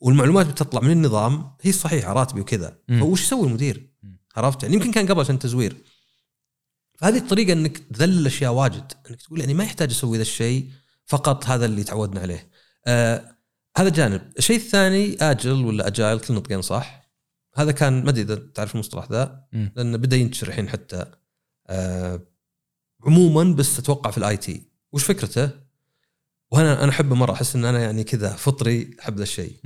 والمعلومات 0.00 0.46
بتطلع 0.46 0.80
من 0.80 0.90
النظام 0.90 1.50
هي 1.62 1.70
الصحيحه 1.70 2.12
راتبي 2.12 2.40
وكذا. 2.40 2.78
فوش 3.00 3.22
يسوي 3.22 3.46
المدير. 3.46 3.92
عرفت؟ 4.36 4.62
يعني 4.62 4.74
يمكن 4.74 4.90
كان 4.92 5.06
قبل 5.06 5.20
عشان 5.20 5.38
تزوير 5.38 5.76
فهذه 7.02 7.18
الطريقة 7.18 7.52
إنك 7.52 7.78
تذلل 7.78 8.26
اشياء 8.26 8.52
واجد. 8.52 8.92
إنك 9.10 9.22
تقول 9.22 9.40
يعني 9.40 9.54
ما 9.54 9.64
يحتاج 9.64 9.90
أسوي 9.90 10.16
ذا 10.16 10.22
الشيء 10.22 10.70
فقط 11.06 11.46
هذا 11.46 11.66
اللي 11.66 11.84
تعودنا 11.84 12.20
عليه. 12.20 12.50
آه 12.86 13.36
هذا 13.76 13.88
جانب. 13.88 14.32
الشيء 14.38 14.56
الثاني 14.56 15.16
agile 15.20 15.64
ولا 15.64 15.86
agile 15.86 16.20
كل 16.20 16.34
نطقين 16.34 16.62
صح؟ 16.62 17.10
هذا 17.54 17.72
كان 17.72 18.04
ما 18.04 18.10
أدري 18.10 18.22
إذا 18.22 18.34
تعرف 18.34 18.74
المصطلح 18.74 19.10
ذا. 19.10 19.44
لأنه 19.52 19.98
بدأ 19.98 20.16
ينتشر 20.16 20.48
الحين 20.48 20.68
حتى. 20.68 21.06
آه 21.66 22.20
عموما 23.06 23.54
بس 23.54 23.78
أتوقع 23.78 24.10
في 24.10 24.18
ال 24.18 24.36
IT. 24.36 24.62
وش 24.92 25.04
فكرته؟ 25.04 25.50
وأنا 26.50 26.82
أنا 26.82 26.90
أحبه 26.90 27.14
مرة 27.14 27.32
أحس 27.32 27.56
إن 27.56 27.64
أنا 27.64 27.80
يعني 27.80 28.04
كذا 28.04 28.32
فطري 28.32 28.96
أحب 29.00 29.16
ذا 29.16 29.22
الشيء. 29.22 29.56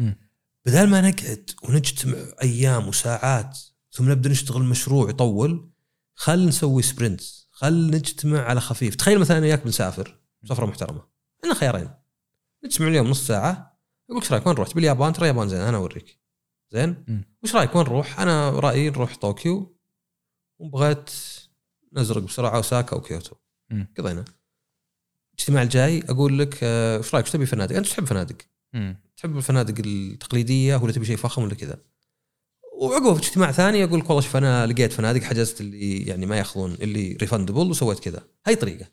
بدل 0.66 0.88
ما 0.88 1.00
نقعد 1.00 1.50
ونجتمع 1.62 2.18
أيام 2.42 2.88
وساعات 2.88 3.58
ثم 3.92 4.10
نبدأ 4.10 4.30
نشتغل 4.30 4.62
مشروع 4.62 5.10
يطول 5.10 5.70
خل 6.18 6.46
نسوي 6.46 6.82
sprint 6.82 7.20
خل 7.50 7.90
نجتمع 7.90 8.40
على 8.40 8.60
خفيف. 8.60 8.94
تخيل 8.94 9.18
مثلا 9.18 9.38
أنا 9.38 9.46
وياك 9.46 9.64
بنسافر 9.64 10.20
سفرة 10.44 10.66
محترمة. 10.66 11.02
عندنا 11.44 11.60
خيارين. 11.60 11.90
نجتمع 12.64 12.88
اليوم 12.88 13.06
نص 13.06 13.26
ساعة 13.26 13.78
أقول 14.10 14.22
إيش 14.22 14.32
رأيك؟ 14.32 14.46
وين 14.46 14.54
نروح؟ 14.54 14.74
باليابان؟ 14.74 15.12
ترى 15.12 15.22
اليابان 15.22 15.48
زين 15.48 15.60
أنا 15.60 15.76
أوريك. 15.76 16.20
زين. 16.70 17.24
وش 17.42 17.54
رأيك؟ 17.54 17.76
وين 17.76 17.84
نروح؟ 17.84 18.20
أنا 18.20 18.50
رأيي 18.50 18.90
نروح 18.90 19.16
طوكيو. 19.16 19.76
وبغيت 20.58 21.10
نزرق 21.92 22.22
بسرعة 22.22 22.56
أوساكا 22.56 22.96
وكيوتو. 22.96 23.36
قضينا. 23.98 24.24
الاجتماع 25.34 25.62
الجاي 25.62 26.02
أقول 26.08 26.38
لك 26.38 26.64
إيش 26.64 27.14
رأيك؟ 27.14 27.26
إيش 27.26 27.32
تبي 27.32 27.46
فنادق؟ 27.46 27.76
أنت 27.76 27.86
تحب 27.86 28.04
فنادق. 28.04 28.36
مم. 28.72 29.00
تحب 29.16 29.36
الفنادق 29.36 29.74
التقليدية 29.86 30.76
ولا 30.76 30.92
تبي 30.92 31.04
شيء 31.04 31.16
فخم 31.16 31.42
ولا 31.42 31.54
كذا؟ 31.54 31.78
وعقبه 32.76 33.14
في 33.14 33.20
اجتماع 33.20 33.52
ثاني 33.52 33.84
أقول 33.84 34.00
لك 34.00 34.10
والله 34.10 34.22
شوف 34.22 34.36
أنا 34.36 34.66
لقيت 34.66 34.92
فنادق 34.92 35.22
حجزت 35.22 35.60
اللي 35.60 35.98
يعني 35.98 36.26
ما 36.26 36.36
ياخذون 36.36 36.72
ال 36.72 37.12
refundable 37.20 37.70
وسويت 37.70 37.98
كذا. 37.98 38.24
هاي 38.46 38.56
طريقة. 38.56 38.86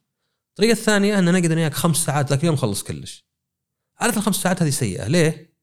الطريقة 0.49 0.71
الثانية 0.71 1.19
إن 1.19 1.33
نقدر 1.33 1.55
وياك 1.55 1.73
خمس 1.73 1.97
ساعات 1.97 2.29
ذاك 2.29 2.39
اليوم 2.39 2.55
نخلص 2.55 2.83
كلش. 2.83 3.25
عارف 3.99 4.17
الخمس 4.17 4.35
ساعات 4.35 4.61
هذه 4.61 4.69
سيئة. 4.69 5.07
ليه؟ 5.07 5.53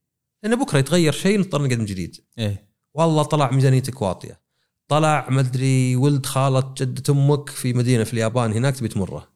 لأن 0.42 0.56
بكرة 0.56 0.78
يتغير 0.78 1.12
شيء 1.12 1.38
نضطر 1.38 1.62
نقعد 1.62 1.78
من 1.78 1.84
جديد. 1.84 2.16
إيه. 2.38 2.70
والله 2.94 3.22
طلع 3.22 3.50
ميزانيتك 3.50 4.02
واطية. 4.02 4.40
طلع 4.88 5.26
مدري 5.30 5.96
ولد 5.96 6.26
خالة 6.26 6.74
جده 6.78 7.14
أمك 7.14 7.48
في 7.48 7.72
مدينة 7.72 8.04
في 8.04 8.12
اليابان 8.12 8.52
هناك 8.52 8.76
تبي 8.76 8.88
تمره. 8.88 9.28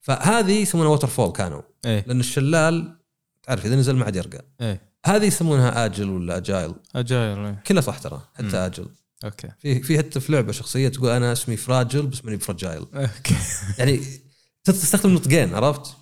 فهذه 0.00 0.52
يسمونها 0.52 0.90
waterfall 0.90 1.32
كانوا. 1.32 1.62
إيه. 1.84 2.04
لأن 2.06 2.20
الشلال 2.20 2.98
تعرف 3.42 3.66
إذا 3.66 3.76
نزل 3.76 3.96
ما 3.96 4.04
عاد 4.04 4.16
يرقى 4.16 4.44
إيه. 4.60 4.87
هذه 5.08 5.24
يسمونها 5.24 5.84
agile 5.84 6.10
ولا 6.10 6.36
agile 6.36 6.74
agile 6.96 7.38
إيه. 7.38 7.62
كلها 7.66 7.82
صح 7.82 7.98
ترى 7.98 8.20
مم. 8.40 8.48
حتى 8.48 8.56
agile 8.56 8.88
okay 9.24 9.48
في 9.58 9.82
في 9.82 9.98
حتى 9.98 10.20
في 10.20 10.32
لعبة 10.32 10.52
شخصية 10.52 10.88
تقول 10.88 11.10
أنا 11.10 11.32
اسمي 11.32 11.56
Fragile 11.56 12.06
بس 12.06 12.24
ماني 12.24 12.36
ب 12.36 12.42
fragile 12.42 12.86
okay 12.94 13.34
يعني 13.78 14.00
تستخدم 14.64 15.14
نطقين 15.14 15.54
عرفت؟ 15.54 15.96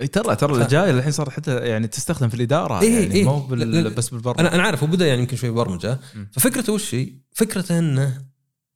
إي 0.00 0.06
ترى 0.06 0.36
ترى 0.36 0.56
ال 0.56 0.63
agile 0.63 0.98
الحين 0.98 1.12
صار 1.12 1.30
حتى 1.30 1.56
يعني 1.56 1.86
تستخدم 1.86 2.28
في 2.28 2.34
الإدارة 2.34 2.80
إيه، 2.82 3.02
يعني 3.02 3.14
إيه. 3.14 3.24
مو 3.24 3.40
بال... 3.40 3.90
بس 3.90 4.08
بالبرمجة 4.08 4.40
أنا 4.40 4.54
أنا 4.54 4.62
عارف 4.62 4.82
وبدأ 4.82 5.06
يعني 5.06 5.20
يمكن 5.20 5.36
شوي 5.36 5.50
برمجة. 5.50 5.98
ففكرته 6.32 6.72
وش 6.72 6.94
هي؟ 6.94 7.08
فكرته 7.32 7.78
إنه 7.78 8.22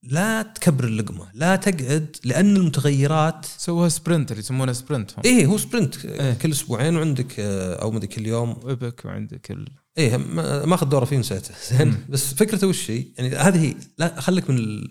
لا 0.03 0.43
تكبر 0.43 0.85
اللقمة، 0.85 1.29
لا 1.35 1.57
تقعد 1.57 2.17
لأن 2.25 2.57
المتغيرات 2.57 3.45
سووها 3.59 3.89
sprint 3.88 4.31
اللي 4.31 4.41
يسمونه 4.43 4.73
sprint 4.73 5.11
إيه 5.25 5.47
هو 5.47 5.59
sprint 5.59 6.05
إيه. 6.05 6.35
كل 6.35 6.51
أسبوعين 6.53 6.97
وعندك 6.97 7.41
آه، 7.41 7.75
أو 7.75 7.91
مدري 7.91 8.07
كل 8.07 8.27
يوم 8.27 8.57
ويبك 8.65 9.05
وعندك 9.05 9.51
ال... 9.51 9.69
إيه 9.99 10.17
ما- 10.17 10.65
ماخذ 10.67 10.89
دورة 10.89 11.05
فيه 11.05 11.17
نسيته 11.19 11.55
زين. 11.79 12.05
بس 12.09 12.35
فكرته 12.35 12.67
وش 12.67 12.91
هي؟ 12.91 13.05
يعني 13.19 13.37
هذه 13.37 13.75
لا 13.99 14.21
خليك 14.21 14.51
من 14.51 14.59
ال- 14.59 14.91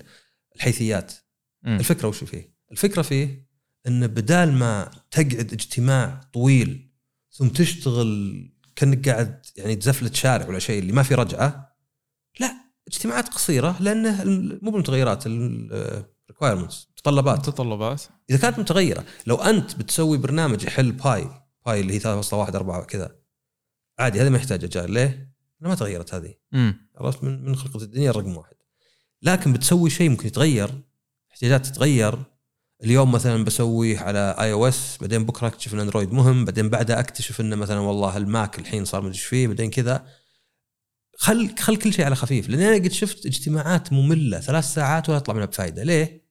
الحيثيات 0.56 1.13
مم. 1.63 1.78
الفكرة 1.80 2.08
وش 2.08 2.24
فيه؟ 2.24 2.54
الفكرة 2.72 3.02
فيه 3.02 3.50
إن 3.88 4.08
بدال 4.08 4.54
ما 4.54 4.91
تقعد 5.12 5.54
اجتماع 5.54 6.22
طويل 6.34 6.89
ثم 7.32 7.48
تشتغل 7.48 8.43
كأنك 8.76 9.10
قاعد 9.10 9.45
يعني 9.58 9.76
تزفلت 9.76 10.15
شارع 10.15 10.48
ولا 10.48 10.60
شيء 10.60 10.80
اللي 10.82 10.91
ما 10.93 11.04
في 11.04 11.15
رجعة 11.15 11.68
اجتماعات 12.93 13.30
قصيرة 13.30 13.75
لأنه 13.80 14.23
مو 14.62 14.71
بالمتغيرات 14.71 15.23
ال 15.25 15.38
requirements 15.38 16.88
متطلبات. 16.91 17.49
متطلبات. 17.49 18.04
إذا 18.30 18.38
كانت 18.38 18.60
متغيرة 18.60 19.06
لو 19.28 19.36
أنت 19.36 19.75
بتسوي 19.75 20.17
برنامج 20.17 20.63
يحل 20.63 20.91
pi 20.91 21.29
pi 21.65 21.79
اللي 21.82 21.93
هي 21.93 21.99
3.1 21.99 22.34
4 22.34 22.84
كذا 22.84 23.15
عادي 23.99 24.21
هذا 24.21 24.30
ما 24.30 24.38
يحتاج 24.38 24.63
agile 24.63 24.91
ليه؟ 24.91 25.34
ما 25.60 25.75
تغيرت 25.75 26.13
هذه. 26.13 26.34
عرفت 26.97 27.23
من 27.23 27.45
من 27.45 27.56
خلقه 27.56 27.84
الدنيا 27.84 28.12
رقم 28.12 28.38
واحد. 28.38 28.56
لكن 29.21 29.54
بتسوي 29.54 29.89
شيء 29.89 30.10
ممكن 30.10 30.28
يتغير 30.28 30.69
احتياجات 31.32 31.65
تتغير. 31.65 32.19
اليوم 32.84 33.12
مثلا 33.12 33.45
بسويه 33.45 33.99
على 33.99 34.36
iOS 34.39 34.97
بعدين 35.02 35.25
بكرة 35.25 35.47
أكتشف 35.47 35.73
إن 35.73 35.80
اندرويد 35.80 36.13
مهم 36.13 36.45
بعدين 36.45 36.69
بعدها 36.69 36.99
أكتشف 36.99 37.41
إنه 37.41 37.56
مثلا 37.56 37.80
والله 37.80 38.17
الماك 38.17 38.60
الحين 38.60 38.86
صار 38.86 39.02
مدري 39.02 39.13
إيش 39.13 39.23
فيه 39.23 39.47
بعدين 39.47 39.69
كذا. 39.69 40.06
خل 41.21 41.55
خل 41.60 41.75
كل 41.77 41.93
شيء 41.93 42.05
على 42.05 42.15
خفيف 42.15 42.49
لأن 42.49 42.60
أنا 42.62 42.75
قد 42.75 42.91
شفت 42.91 43.25
اجتماعات 43.25 43.93
مملة 43.93 44.39
ثلاث 44.39 44.65
ساعات 44.73 45.10
ولا 45.10 45.17
يطلع 45.17 45.34
منها 45.34 45.45
بفائده 45.45 45.84
ليه؟ 45.84 46.25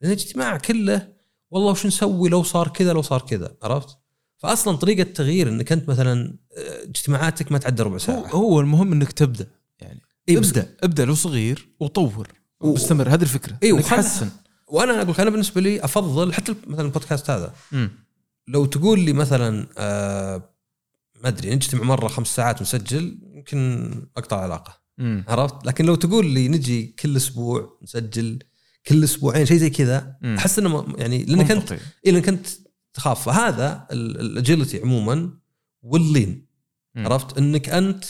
لأن 0.00 0.12
الاجتماع 0.12 0.56
كله 0.56 1.08
والله 1.50 1.70
وش 1.70 1.86
نسوي 1.86 2.28
لو 2.28 2.42
صار 2.42 2.68
كذا 2.68 2.92
لو 2.92 3.02
صار 3.02 3.20
كذا 3.22 3.56
عرفت؟ 3.62 3.98
فاصلا 4.38 4.76
طريقة 4.76 5.02
التغيير 5.02 5.48
إنك 5.48 5.72
أنت 5.72 5.88
مثلا 5.88 6.36
آه، 6.58 6.82
اجتماعاتك 6.82 7.52
ما 7.52 7.58
تعدى 7.58 7.82
ربع 7.82 7.94
هو, 7.94 7.98
ساعة. 7.98 8.26
هو 8.28 8.60
المهم 8.60 8.92
إنك 8.92 9.12
تبدأ 9.12 9.46
يعني 9.80 10.00
إيه 10.28 10.38
ابدأ 10.38 10.74
ابدأ 10.82 11.04
لو 11.04 11.14
صغير 11.14 11.68
وطور 11.80 12.28
واستمر. 12.60 13.08
هذه 13.08 13.22
الفكرة. 13.22 13.58
وخل- 13.72 13.82
تحسن 13.82 14.30
وأنا 14.68 15.02
أقول 15.02 15.10
لك 15.12 15.20
أنا 15.20 15.30
بالنسبة 15.30 15.60
لي 15.60 15.84
أفضل 15.84 16.32
حتى 16.32 16.54
مثلا 16.66 16.86
البودكاست 16.86 17.30
هذا. 17.30 17.54
امم 17.72 17.90
لو 18.48 18.66
تقول 18.66 19.00
لي 19.00 19.12
مثلا 19.12 19.66
آه 19.78 20.55
ما 21.22 21.28
أدري 21.28 21.54
نجتمع 21.54 21.82
مرة 21.82 22.08
خمس 22.08 22.36
ساعات 22.36 22.60
ونسجل 22.60 23.18
يمكن 23.34 23.90
أقطع 24.16 24.40
علاقة 24.40 24.80
امم 25.00 25.24
عرفت 25.28 25.66
لكن 25.66 25.84
لو 25.84 25.94
تقول 25.94 26.26
لي 26.26 26.48
نجي 26.48 26.86
كل 26.86 27.16
أسبوع 27.16 27.78
نسجل 27.82 28.38
كل 28.86 29.04
أسبوعين 29.04 29.46
شيء 29.46 29.56
زي 29.56 29.70
كذا 29.70 30.16
مم. 30.22 30.36
أحس 30.36 30.58
إنه 30.58 30.94
يعني 30.98 31.24
لأنك 31.24 31.50
أنت. 31.50 31.72
إيه 31.72 32.12
لأنك 32.12 32.28
أنت 32.28 32.46
تخاف 32.94 33.22
فهذا 33.24 33.86
الاجيلتي 33.92 34.80
عموما 34.80 35.30
واللين 35.82 36.46
مم. 36.94 37.06
عرفت 37.06 37.38
إنك 37.38 37.68
أنت 37.68 38.04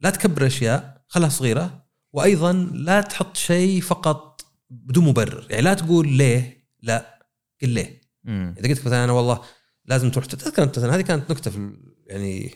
لا 0.00 0.10
تكبر 0.10 0.46
أشياء 0.46 1.04
خلها 1.08 1.28
صغيرة 1.28 1.84
وأيضا 2.12 2.52
لا 2.72 3.00
تحط 3.00 3.36
شيء 3.36 3.80
فقط 3.80 4.46
بدون 4.70 5.04
مبرر 5.04 5.46
يعني 5.50 5.62
لا 5.62 5.74
تقول 5.74 6.08
ليه 6.08 6.66
لا 6.82 7.24
قل 7.62 7.68
ليه 7.68 8.00
مم. 8.24 8.54
إذا 8.58 8.68
قلت 8.68 8.86
مثلا 8.86 9.04
أنا 9.04 9.12
والله 9.12 9.40
لازم 9.84 10.10
تروح 10.10 10.26
تذكر 10.26 10.62
أنت 10.62 10.78
مثلا 10.78 10.94
هذه 10.96 11.00
كانت 11.00 11.30
نكتة 11.30 11.50
في 11.50 11.76
يعني 12.12 12.54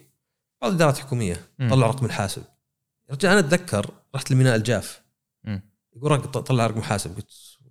بعض 0.62 0.71
الإدارات 0.71 0.97
الحكومية. 0.97 1.40
طلع 1.71 1.87
رقم 1.87 2.07
الحاسب. 2.07 2.42
رجال 3.11 3.31
أنا 3.33 3.40
أتذكر 3.40 3.90
رحت 4.14 4.31
للميناء 4.31 4.57
الجاف. 4.57 5.03
يقول 5.97 6.11
رق- 6.12 6.38
طلع 6.38 6.66
رقم 6.66 6.83
حاسب 6.83 7.16
قلت 7.16 7.31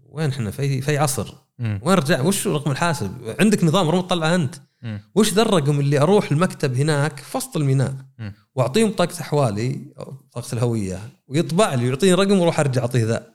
وين 0.09 0.29
إحنا؟ 0.29 0.51
في 0.51 0.81
في 0.81 0.97
عصر؟ 0.97 1.33
مم. 1.59 1.79
وين 1.83 1.97
رجع؟ 1.97 2.21
وش 2.21 2.47
رقم 2.47 2.71
الحاسب؟ 2.71 3.35
عندك 3.39 3.63
نظام 3.63 3.89
رقم 3.89 4.07
تطلعه 4.07 4.35
أنت. 4.35 4.55
مم. 4.81 5.01
وش 5.15 5.33
ذا 5.33 5.41
الرقم 5.41 5.79
اللي 5.79 5.99
أروح 5.99 6.31
المكتب 6.31 6.75
هناك 6.75 7.19
في 7.19 7.37
وسط 7.37 7.57
الميناء. 7.57 7.95
وأعطيهم 8.55 8.89
بطاقه 8.89 9.21
أحوالي 9.21 9.93
أو 9.99 10.11
بطاقه 10.11 10.53
الهوية. 10.53 11.09
ويطبع 11.27 11.73
لي 11.73 11.85
ويعطيني 11.85 12.13
رقم 12.13 12.39
وأروح 12.39 12.59
أرجع 12.59 12.81
أعطيه 12.81 13.05
ذا. 13.05 13.33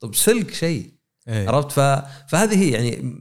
طب 0.00 0.14
سلك 0.14 0.54
شيء. 0.54 0.92
إيه. 1.28 1.48
عرفت؟ 1.48 1.72
ف... 1.72 1.80
فهذه 2.30 2.58
هي 2.58 2.70
يعني 2.70 3.14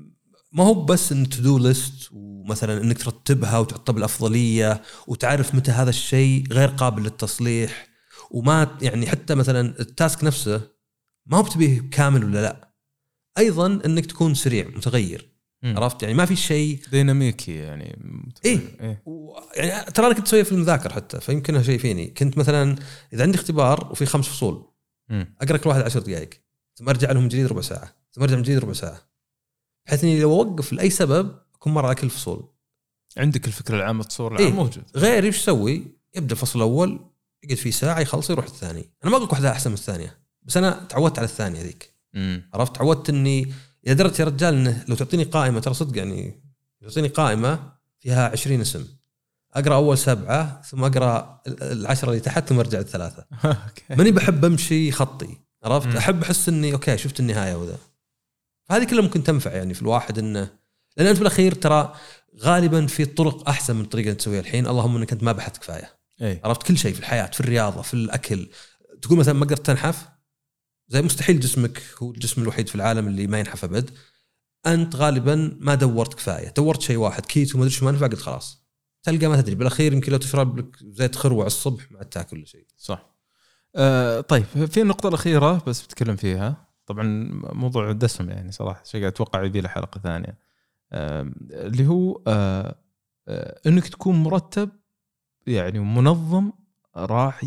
ما 0.52 0.64
هو 0.64 0.74
بس 0.74 1.12
إن 1.12 1.30
to 1.30 1.42
do 1.42 1.58
list 1.58 2.10
ومثلا 2.44 2.82
إنك 2.82 2.98
ترتبها 2.98 3.58
وتحطها 3.60 3.94
بالأفضلية 3.94 4.82
وتعرف 5.08 5.56
متى 5.56 5.72
هذا 5.72 5.90
الشيء 5.90 6.44
غير 6.52 6.70
قابل 6.70 7.04
للتصليح 7.04 7.88
وما 8.32 8.78
يعني 8.82 9.08
حتى 9.08 9.36
مثلا 9.36 9.80
التاسك 9.80 10.24
نفسه 10.24 10.62
ما 11.26 11.38
هو 11.38 11.44
بتبيه 11.44 11.82
كامل 11.92 12.24
ولا 12.26 12.42
لا 12.42 12.74
أيضا 13.38 13.68
إنك 13.86 14.06
تكون 14.06 14.34
سريع 14.34 14.68
متغير 14.68 15.30
مم. 15.64 15.78
عرفت 15.78 16.04
يعني 16.04 16.16
ما 16.16 16.26
في 16.26 16.36
شيء 16.36 16.80
ديناميكي 16.92 17.56
يعني 17.56 18.00
إيه. 18.46 18.60
إيه. 18.82 19.02
و- 19.06 19.40
يعني 19.56 19.92
ترى 19.92 20.06
أنا 20.08 20.16
كنت 20.16 20.28
اسويها 20.28 20.44
في 20.44 20.52
المذاكرة 20.52 20.94
حتى 20.94 21.20
فيمكنها 21.22 21.64
شيء 21.64 21.80
فيني 21.80 22.08
كنت 22.08 22.38
مثلا 22.38 22.76
إذا 23.14 23.24
عندي 23.24 23.38
اختبار 23.38 23.88
وفي 23.92 24.06
خمس 24.06 24.28
فصول 24.28 24.66
مم. 25.10 25.36
أقرأ 25.42 25.58
كل 25.58 25.70
واحد 25.70 25.82
عشر 25.82 26.00
دقائق 26.00 26.30
ثم 26.76 26.90
أرجع 26.90 27.12
لهم 27.12 27.28
جديد 27.28 27.46
ربع 27.46 27.62
ساعة 27.62 27.96
ثم 28.12 28.22
أرجع 28.22 28.36
من 28.36 28.42
جديد 28.42 28.58
ربع 28.58 28.74
ساعة 28.74 29.02
بحيث 29.86 30.04
إني 30.04 30.20
لو 30.22 30.32
أوقف 30.34 30.74
لأي 30.74 30.90
سبب 30.90 31.36
اكون 31.64 31.74
مرة 31.74 31.86
على 31.86 31.96
كل 31.96 32.10
فصول. 32.10 32.50
عندك 33.18 33.48
الفكرة 33.48 33.76
العامة 33.76 34.04
تصور 34.04 34.32
إيه. 34.40 34.46
العام 34.46 34.56
موجود. 34.56 34.84
غير 34.96 35.24
إيش 35.24 35.38
يسوي؟ 35.38 35.84
يبدأ 36.16 36.34
الفصل 36.34 36.60
الأول 36.60 37.00
يقعد 37.44 37.58
فيه 37.58 37.72
ساعة 37.72 38.00
يخلص 38.00 38.30
يروح 38.30 38.46
الثاني. 38.46 38.80
أنا 39.04 39.12
ما 39.12 39.18
أقول 39.18 39.24
لك 39.28 39.32
واحدة 39.32 39.52
أحسن 39.52 39.70
من 39.70 39.74
الثانية 39.76 40.20
بس 40.44 40.58
أنا 40.58 40.86
تعودت 40.90 41.20
على 41.20 41.26
الثانية 41.26 41.62
ذيك. 41.62 41.94
عرفت؟ 42.54 42.76
تعودت 42.76 43.10
إني 43.10 43.54
إلى 43.88 43.94
درجه 43.96 44.22
يا 44.22 44.26
رجال 44.28 44.54
إنه 44.54 44.86
لو 44.88 44.96
تعطيني 44.96 45.24
قائمة 45.24 45.60
ترى 45.60 45.74
صدق 45.74 45.98
يعني 45.98 46.44
تعطيني 46.82 47.08
قائمة 47.08 47.72
فيها 48.00 48.30
20 48.30 48.62
اسم. 48.62 48.86
أقرأ 49.54 49.76
أول 49.76 49.98
سبعة 49.98 50.62
ثم 50.62 50.84
أقرأ 50.84 51.42
ال- 51.48 51.64
العشرة 51.64 52.10
اللي 52.10 52.20
تحت 52.20 52.50
ثم 52.50 52.60
أرجع 52.60 52.80
الثلاثة. 52.80 53.26
okay. 53.46 53.84
ماني 53.90 54.12
بحب 54.12 54.46
أمشي 54.46 54.92
خطي 54.92 55.38
عرفت. 55.64 55.96
أحب 55.96 56.24
أحس 56.24 56.50
إني 56.50 56.74
okay 56.74 56.98
شفت 56.98 57.20
النهاية 57.20 57.56
وذا. 57.56 57.78
فهذه 58.70 58.84
كلها 58.84 59.02
ممكن 59.02 59.24
تنفع 59.24 59.52
يعني 59.52 59.74
في 59.74 59.82
الواحد 59.82 60.20
إنه 60.20 60.63
لأن 60.98 61.08
أنت 61.08 61.18
بالأخير 61.18 61.54
ترى 61.54 61.94
غالبا 62.40 62.88
في 62.88 63.06
طرق 63.06 63.50
أحسن 63.50 63.76
من 63.76 63.82
الطريقة 63.82 64.06
اللي 64.06 64.16
تسويها 64.16 64.40
الحين. 64.40 64.68
اللهم 64.68 64.98
إنك 64.98 65.12
أنت 65.12 65.24
ما 65.24 65.32
بحثت 65.32 65.58
كفاية. 65.58 65.98
اي 66.22 66.42
عرفت؟ 66.44 66.64
كل 66.64 66.78
شيء 66.78 66.94
في 66.94 67.00
الحياة 67.00 67.26
في 67.26 67.40
الرياضة 67.40 67.82
في 67.82 67.94
الأكل. 67.94 68.50
تقول 69.02 69.20
مثلا 69.20 69.34
ما 69.34 69.46
قدرت 69.46 69.66
تنحف؟ 69.66 70.10
زي 70.88 71.02
مستحيل 71.02 71.40
جسمك 71.40 71.82
هو 72.04 72.12
الجسم 72.12 72.42
الوحيد 72.42 72.70
في 72.70 72.76
العالم 72.76 73.08
اللي 73.08 73.28
ما 73.28 73.40
ينحف 73.40 73.64
أبد. 73.64 73.90
أنت 74.66 74.96
غالبا 74.96 75.58
ما 75.60 75.76
دورت 75.76 76.14
كفاية. 76.14 76.54
دورت 76.58 76.82
شيء 76.82 76.98
واحد 76.98 77.26
كيتو 77.26 77.58
ما 77.58 77.64
أدري 77.64 77.76
شو 77.76 77.86
ما 77.86 77.92
نفع 77.92 78.08
قلت 78.08 78.22
خلاص. 78.22 78.64
تلقى 79.04 79.28
ما 79.28 79.42
تدري. 79.42 79.56
بالأخير 79.56 79.94
يمكن 79.94 80.12
لو 80.12 80.18
تشرب 80.18 80.58
لك 80.58 80.78
زيت 80.82 81.16
خروع 81.16 81.46
الصبح 81.46 81.92
ما 81.92 82.04
تاكل 82.04 82.38
ولا 82.38 82.46
شيء. 82.46 82.66
صح. 82.78 83.14
آه 83.76 84.22
طيب 84.22 84.46
في 84.46 84.82
النقطة 84.82 85.10
الأخيرة 85.10 85.64
بس 85.68 85.82
بتكلم 85.82 86.16
فيها. 86.16 86.68
طبعا 86.86 87.30
موضوع 87.54 87.92
دسم 87.92 88.30
يعني 88.30 88.52
صراحة 88.52 88.84
شيء 88.84 89.08
أتوقع 89.08 89.44
يبي 89.44 89.62
له 89.62 89.70
حلقة 89.70 90.00
ثانية. 90.00 90.28
آه 90.28 90.43
اللي 90.94 91.88
هو 91.88 92.24
آه 92.28 92.76
آه 93.28 93.62
إنك 93.68 93.88
تكون 93.88 94.16
مرتب 94.24 94.70
يعني 95.48 95.80
ومنظم 95.80 96.52
راح 96.96 97.42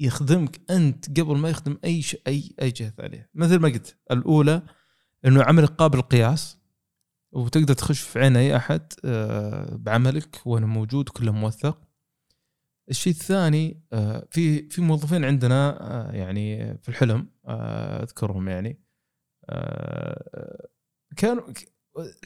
يخدمك 0.00 0.70
أنت 0.70 1.20
قبل 1.20 1.36
ما 1.36 1.50
يخدم 1.50 1.78
أي 1.84 2.02
شيء 2.02 2.22
أي 2.26 2.54
أي 2.62 2.70
جهة 2.70 2.90
ثانية. 2.90 3.30
مثل 3.34 3.58
ما 3.58 3.68
قلت 3.68 3.98
الأولى 4.10 4.62
إنه 5.24 5.42
عملك 5.42 5.68
قابل 5.70 5.96
للقياس 5.96 6.58
وتقدر 7.32 7.74
تخش 7.74 8.00
في 8.00 8.18
عين 8.20 8.36
أي 8.36 8.56
أحد 8.56 8.92
آه 9.04 9.76
بعملك 9.76 10.40
وأنا 10.46 10.66
موجود 10.66 11.08
كله 11.08 11.32
موثق. 11.32 11.88
الشيء 12.90 13.12
الثاني 13.12 13.82
في 14.30 14.68
في 14.68 14.82
موظفين 14.82 15.24
عندنا 15.24 15.78
يعني 16.14 16.74
في 16.78 16.88
الحلم 16.88 17.30
أذكرهم 18.02 18.48
يعني 18.48 18.80
كانوا 21.16 21.42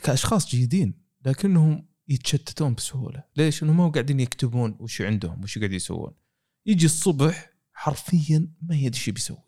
كأشخاص 0.02 0.48
جيدين 0.48 0.94
لكنهم 1.26 1.88
يتشتتون 2.08 2.74
بسهولة، 2.74 3.24
ليش؟ 3.36 3.62
إنهم 3.62 3.76
ما 3.76 3.88
قاعدين 3.88 4.20
يكتبون 4.20 4.76
وش 4.80 5.02
عندهم 5.02 5.42
وش 5.42 5.58
قاعد 5.58 5.72
يسوون. 5.72 6.14
يجي 6.66 6.86
الصبح 6.86 7.52
حرفيا 7.72 8.52
ما 8.62 8.74
يدري 8.74 8.98
إيش 8.98 9.10
بيسوي. 9.10 9.42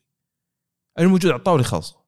الموجود 0.98 1.26
على 1.26 1.38
الطاولة 1.38 1.62
خلصه. 1.62 2.04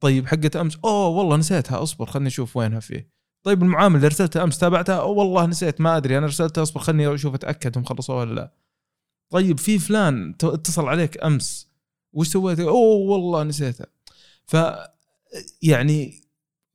طيب 0.00 0.26
حقت 0.26 0.56
أمس 0.56 0.76
أوه 0.84 1.08
والله 1.08 1.36
نسيتها 1.36 1.82
أصبر 1.82 2.06
خلني 2.06 2.28
أشوف 2.28 2.56
وينها 2.56 2.80
فيه. 2.80 3.10
طيب 3.42 3.62
المعامل 3.62 3.96
اللي 3.96 4.06
ارسلتها 4.06 4.44
أمس 4.44 4.58
تابعتها 4.58 5.00
أوه 5.00 5.16
والله 5.16 5.46
نسيت 5.46 5.80
ما 5.80 5.96
أدري 5.96 6.18
أنا 6.18 6.26
ارسلتها 6.26 6.62
أصبر 6.62 6.80
خلني 6.80 7.14
أشوف 7.14 7.34
أتأكد 7.34 7.78
هم 7.78 7.84
خلصوها 7.84 8.18
ولا 8.18 8.34
لا. 8.34 8.54
طيب 9.30 9.58
في 9.58 9.78
فلان 9.78 10.34
اتصل 10.42 10.84
عليك 10.84 11.24
أمس 11.24 11.70
وش 12.12 12.28
سويت؟ 12.28 12.60
أوه 12.60 12.96
والله 12.96 13.42
نسيتها. 13.42 13.86
ف 14.46 14.56
يعني 15.62 16.20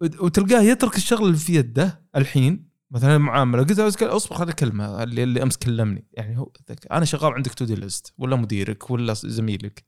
وتلقاه 0.01 0.62
يترك 0.62 0.95
الشغل 0.95 1.25
اللي 1.25 1.38
في 1.38 1.55
يده 1.55 2.05
الحين. 2.15 2.75
مثلا 2.91 3.15
المعاملة 3.15 3.63
قلت 3.63 4.03
اصبر 4.03 4.36
خلي 4.36 4.49
الكلمة 4.49 5.03
اللي, 5.03 5.23
اللي 5.23 5.43
أمس 5.43 5.58
كلمني. 5.58 6.08
يعني 6.13 6.39
هو 6.39 6.51
أنا 6.91 7.05
شغال 7.05 7.34
عندك 7.34 7.53
to 7.54 7.65
do 7.65 7.76
list 7.76 8.13
ولا 8.17 8.36
مديرك 8.36 8.89
ولا 8.89 9.13
زميلك. 9.13 9.86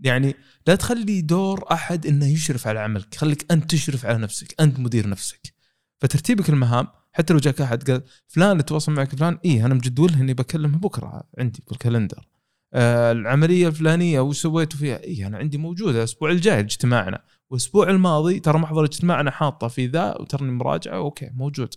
يعني 0.00 0.34
لا 0.66 0.74
تخلي 0.74 1.20
دور 1.20 1.64
أحد 1.72 2.06
إنه 2.06 2.26
يشرف 2.26 2.66
على 2.66 2.80
عملك. 2.80 3.14
خليك 3.14 3.52
أنت 3.52 3.70
تشرف 3.70 4.06
على 4.06 4.18
نفسك 4.18 4.54
أنت 4.60 4.80
مدير 4.80 5.08
نفسك. 5.08 5.54
فترتيبك 6.00 6.48
المهام 6.48 6.86
حتى 7.12 7.32
لو 7.32 7.38
جاك 7.38 7.60
أحد 7.60 7.90
قال 7.90 8.02
فلان 8.28 8.64
تواصل 8.64 8.92
معك 8.92 9.14
فلان. 9.16 9.38
إيه 9.44 9.66
أنا 9.66 9.74
مجدوله 9.74 10.20
إني 10.20 10.34
بكلمه 10.34 10.78
بكرة 10.78 11.22
عندي 11.38 11.62
بال 11.68 11.80
calendar 11.80 12.28
آه 12.74 13.12
العملية 13.12 13.68
الفلانية 13.68 14.20
وش 14.20 14.38
سويتوا 14.42 14.78
فيها؟ 14.78 15.00
إيه 15.00 15.26
أنا 15.26 15.38
عندي 15.38 15.58
موجودة 15.58 15.98
الأسبوع 15.98 16.30
الجاي 16.30 16.60
اجتماعنا. 16.60 17.24
والاسبوع 17.52 17.90
الماضي 17.90 18.40
ترى 18.40 18.58
محضر 18.58 18.84
اجتماعنا 18.84 19.30
حاطة 19.30 19.68
في 19.68 19.86
ذا 19.86 20.20
وتراني 20.20 20.52
مراجعة 20.52 20.96
okay 20.96 21.30
موجود. 21.34 21.74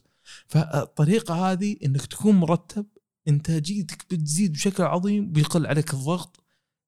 فالطريقة 0.47 1.51
هذه 1.51 1.77
إنك 1.85 2.05
تكون 2.05 2.35
مرتب 2.35 2.85
إنتاجيتك 3.27 4.05
بتزيد 4.11 4.53
بشكل 4.53 4.83
عظيم 4.83 5.31
بيقل 5.31 5.67
عليك 5.67 5.93
الضغط 5.93 6.43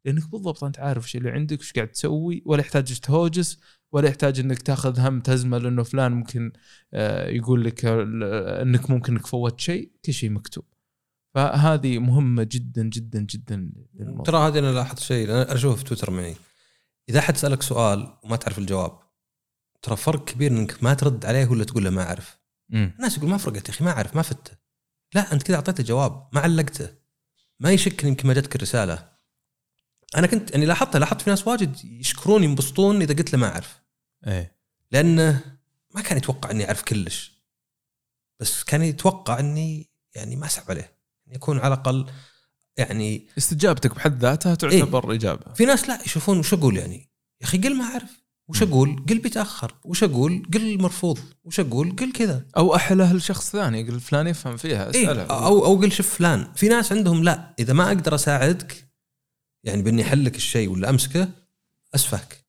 لأنك 0.05 0.29
بالضبط 0.31 0.63
أنت 0.63 0.79
عارف 0.79 1.05
إيش 1.05 1.15
اللي 1.15 1.29
عندك 1.29 1.59
وش 1.59 1.73
قاعد 1.73 1.87
تسوي 1.87 2.43
ولا 2.45 2.61
يحتاج 2.61 2.99
تهوجس 2.99 3.59
ولا 3.91 4.07
يحتاج 4.07 4.39
إنك 4.39 4.61
تاخذ 4.61 4.99
هم 4.99 5.19
تزمه 5.19 5.57
لأنه 5.57 5.83
فلان 5.83 6.11
ممكن 6.11 6.51
آه، 6.93 7.29
يقول 7.29 7.65
لك 7.65 7.85
إنك 7.85 8.89
ممكن 8.89 9.13
إنك 9.13 9.25
فوت 9.25 9.59
شيء 9.59 9.91
كل 10.05 10.13
شيء 10.13 10.29
مكتوب. 10.29 10.65
فهذه 11.35 11.99
مهمة 11.99 12.47
جدا 12.51 12.83
جدا 12.83 13.19
جدا. 13.19 13.71
ترى 14.25 14.37
هذه 14.37 14.59
أنا 14.59 14.71
لاحظت 14.71 14.99
شيء 14.99 15.25
أنا 15.29 15.53
اشوفه 15.53 15.75
في 15.75 15.83
تويتر 15.83 16.11
معي 16.11 16.35
إذا 17.09 17.21
حد 17.21 17.37
سألك 17.37 17.61
سؤال 17.61 18.17
وما 18.23 18.35
تعرف 18.35 18.57
الجواب 18.57 18.99
ترى 19.81 19.95
فرق 19.95 20.25
كبير 20.25 20.51
إنك 20.51 20.83
ما 20.83 20.93
ترد 20.93 21.25
عليه 21.25 21.47
ولا 21.47 21.63
تقول 21.63 21.83
له 21.83 21.89
ما 21.89 22.03
أعرف. 22.03 22.37
مم. 22.69 22.93
الناس 22.95 23.17
يقول 23.17 23.29
ما 23.29 23.37
فرقت 23.37 23.69
يا 23.69 23.73
أخي 23.73 23.83
ما 23.83 23.91
أعرف 23.91 24.15
ما 24.15 24.21
فته 24.21 24.57
لا 25.13 25.33
أنت 25.33 25.43
كذا 25.43 25.55
أعطيته 25.55 25.83
جواب 25.83 26.29
ما 26.33 26.41
علقته. 26.41 26.95
ما 27.59 27.71
يشك 27.71 28.03
يمكن 28.03 28.27
ما 28.27 28.33
جتك 28.33 28.55
الرسالة. 28.55 29.09
أنا 30.15 30.27
كنت 30.27 30.51
يعني 30.51 30.65
لاحظتها 30.65 30.99
لاحظت 30.99 31.21
في 31.21 31.29
ناس 31.29 31.47
واجد 31.47 31.85
يشكرون 31.85 32.43
ينبسطون 32.43 33.01
إذا 33.01 33.13
قلت 33.13 33.33
له 33.33 33.39
ما 33.39 33.47
أعرف. 33.47 33.79
إيه. 34.27 34.57
لأنه 34.91 35.57
ما 35.95 36.01
كان 36.01 36.17
يتوقع 36.17 36.51
إني 36.51 36.65
أعرف 36.65 36.83
كلش. 36.83 37.37
بس 38.39 38.63
كان 38.63 38.81
يتوقع 38.81 39.39
إني 39.39 39.89
يعني 40.15 40.35
ما 40.35 40.45
أسحب 40.45 40.71
عليه. 40.71 40.97
يعني 41.25 41.35
يكون 41.35 41.59
على 41.59 41.73
الأقل 41.73 42.11
يعني 42.77 43.27
استجابتك 43.37 43.95
بحد 43.95 44.21
ذاتها 44.21 44.55
تعتبر 44.55 45.13
إجابة. 45.13 45.53
في 45.53 45.65
ناس 45.65 45.89
لا 45.89 46.01
يشوفون 46.05 46.39
وش 46.39 46.53
أقول 46.53 46.77
يعني؟ 46.77 47.09
يا 47.41 47.45
أخي 47.45 47.57
قل 47.57 47.75
ما 47.77 47.83
أعرف. 47.83 48.27
وش 48.47 48.63
أقول؟ 48.63 49.05
قل 49.09 49.19
بيتأخر. 49.19 49.75
وش 49.83 50.03
أقول؟ 50.03 50.43
قل 50.53 50.81
مرفوض. 50.81 51.19
وش 51.43 51.59
أقول؟ 51.59 51.95
قل 51.95 52.11
كذا. 52.11 52.45
أو 52.57 52.75
احله 52.75 53.13
لشخص 53.13 53.51
ثاني 53.51 53.81
يقول 53.81 53.99
فلان 53.99 54.27
يفهم 54.27 54.57
فيها 54.57 54.93
إيه 54.93 55.11
أسأله. 55.11 55.23
أو 55.23 55.65
أو 55.65 55.75
قل 55.75 55.91
شوف 55.91 56.15
فلان. 56.15 56.53
في 56.55 56.67
ناس 56.67 56.91
عندهم 56.91 57.23
لا 57.23 57.55
إذا 57.59 57.73
ما 57.73 57.87
أقدر 57.87 58.15
أساعدك 58.15 58.91
يعني 59.63 59.81
بإني 59.81 60.01
احلك 60.01 60.35
الشيء 60.35 60.69
ولا 60.69 60.89
أمسكه 60.89 61.29
اسفك. 61.95 62.45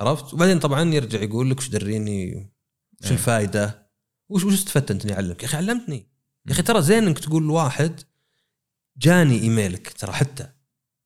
عرفت؟ 0.00 0.34
وبعدين 0.34 0.58
طبعا 0.58 0.94
يرجع 0.94 1.22
يقول 1.22 1.50
لك 1.50 1.58
وش 1.58 1.68
دريني؟ 1.68 2.50
وش 3.00 3.06
إيه. 3.06 3.12
الفائده 3.12 3.90
وش 4.28 4.44
وش 4.44 4.54
استفدت 4.54 4.90
أنت 4.90 5.04
إني 5.04 5.14
أعلمك؟ 5.14 5.42
يا 5.42 5.48
أخي 5.48 5.56
علمتني. 5.56 6.06
يا 6.46 6.52
أخي 6.52 6.62
ترى 6.62 6.82
زين 6.82 7.06
إنك 7.06 7.18
تقول 7.18 7.42
لواحد 7.42 8.00
جاني 9.00 9.42
إيميلك 9.42 9.92
ترى 9.92 10.12
حتى. 10.12 10.48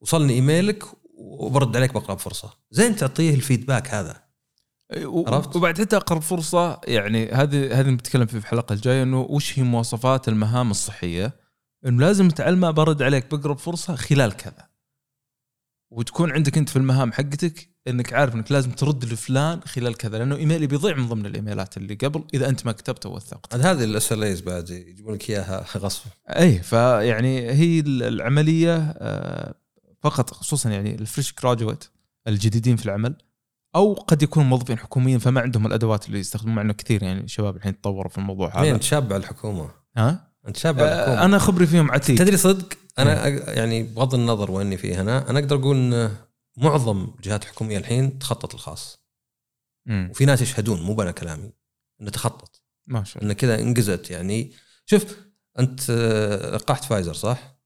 وصلني 0.01 0.33
إيميلك 0.33 0.85
وبرد 1.15 1.77
عليك 1.77 1.95
بأقرب 1.95 2.19
فرصة. 2.19 2.53
زين 2.71 2.97
تعطيه 2.97 3.35
الفيدباك 3.35 3.89
هذا. 3.89 4.25
و- 5.05 5.29
عرفت؟ 5.35 5.57
وبعد 5.57 5.81
حتى 5.81 5.97
أقرب 5.97 6.23
فرصة 6.23 6.81
يعني 6.87 7.31
هذه 7.31 7.81
هذه 7.81 7.87
بنتكلم 7.87 8.27
في 8.27 8.37
الحلقة 8.37 8.73
الجاية 8.73 9.03
إنه 9.03 9.21
وش 9.21 9.59
هي 9.59 9.63
مواصفات 9.63 10.29
المهام 10.29 10.71
الصحية؟ 10.71 11.41
إنه 11.87 12.01
لازم 12.01 12.29
تعلمه 12.29 12.71
برد 12.71 13.03
عليك 13.03 13.31
بأقرب 13.31 13.59
فرصة 13.59 13.95
خلال 13.97 14.33
كذا. 14.37 14.69
وتكون 15.91 16.33
عندك 16.33 16.59
أنت 16.59 16.69
في 16.69 16.77
المهام 16.77 17.13
حقتك 17.13 17.74
إنك 17.89 18.13
عارف 18.13 18.35
إنك 18.35 18.53
لازم 18.53 18.71
ترد 18.71 19.05
لفلان 19.05 19.61
خلال 19.65 19.97
كذا 19.97 20.19
لأنه 20.19 20.37
ايميلي 20.37 20.67
بيضيع 20.67 20.97
من 20.97 21.09
ضمن 21.09 21.27
الإيميلات 21.27 21.77
اللي 21.77 21.95
قبل 21.95 22.25
إذا 22.35 22.49
أنت 22.49 22.67
ما 22.67 22.73
كتبته 22.73 23.09
ووثقت 23.09 23.55
هذه 23.55 23.85
ال 23.85 24.25
SLAs 24.25 24.41
بعد 24.41 24.71
يجيبون 24.71 25.15
لك 25.15 25.31
إياها 25.31 25.65
غصب. 25.77 26.03
أي 26.29 26.59
فيعني 26.59 27.51
هي 27.51 27.81
العملية 27.87 28.77
آه، 28.99 29.55
فقط 30.01 30.31
خصوصا 30.31 30.71
يعني 30.71 30.95
ال 30.95 31.01
fresh 31.01 31.35
graduate 31.43 31.85
الجديدين 32.29 32.77
في 32.77 32.87
العمل 32.87 33.15
أو 33.77 33.95
قد 33.95 34.23
يكونوا 34.23 34.49
موظفين 34.49 34.79
حكوميين 34.79 35.19
فما 35.19 35.41
عندهم 35.41 35.67
الأدوات 35.67 36.07
اللي 36.07 36.19
يستخدمون 36.21 36.55
مع 36.55 36.63
انه 36.63 36.73
كثير 36.73 37.03
يعني 37.03 37.21
الشباب 37.21 37.57
الحين 37.57 37.81
تطوروا 37.81 38.11
في 38.11 38.19
الموضوع 38.19 38.63
هذا. 38.63 38.71
انت 38.71 38.83
شاب 38.83 39.13
على 39.13 39.21
الحكومة. 39.21 39.71
ها؟ 39.97 40.29
أنت 40.49 40.57
شاب 40.57 40.81
على 40.81 40.93
الحكومة. 40.95 41.21
آه، 41.21 41.25
أنا 41.25 41.39
خبري 41.39 41.67
فيهم 41.67 41.91
عتيد. 41.91 42.19
تدري 42.19 42.37
صدق 42.37 42.73
أنا 42.99 43.23
أق- 43.25 43.49
يعني 43.49 43.83
بغض 43.83 44.15
النظر 44.15 44.51
وإني 44.51 44.77
فيه 44.77 45.01
أنا 45.01 45.31
أنا 45.31 45.39
أقدر 45.39 45.57
أقول 45.57 46.11
معظم 46.57 47.15
الجهات 47.17 47.43
الحكومية 47.43 47.79
الحين 47.79 48.19
تخطط 48.19 48.55
الخاص 48.55 49.05
مم. 49.87 50.09
وفي 50.11 50.25
ناس 50.25 50.43
يشهدون 50.43 50.83
مو 50.83 50.95
بنا 50.95 51.11
كلامي 51.11 51.53
إنه 52.01 52.11
تخطط 52.11 52.63
ما 52.87 53.05
شاء 53.05 53.17
الله 53.17 53.27
إنه 53.27 53.41
كذا 53.41 53.61
انجزت 53.61 54.11
يعني 54.11 54.53
شوف 54.87 55.17
أنت 55.59 55.91
آه، 55.91 56.57
لقحت 56.57 56.85
فايزر 56.85 57.15
صح؟ 57.15 57.57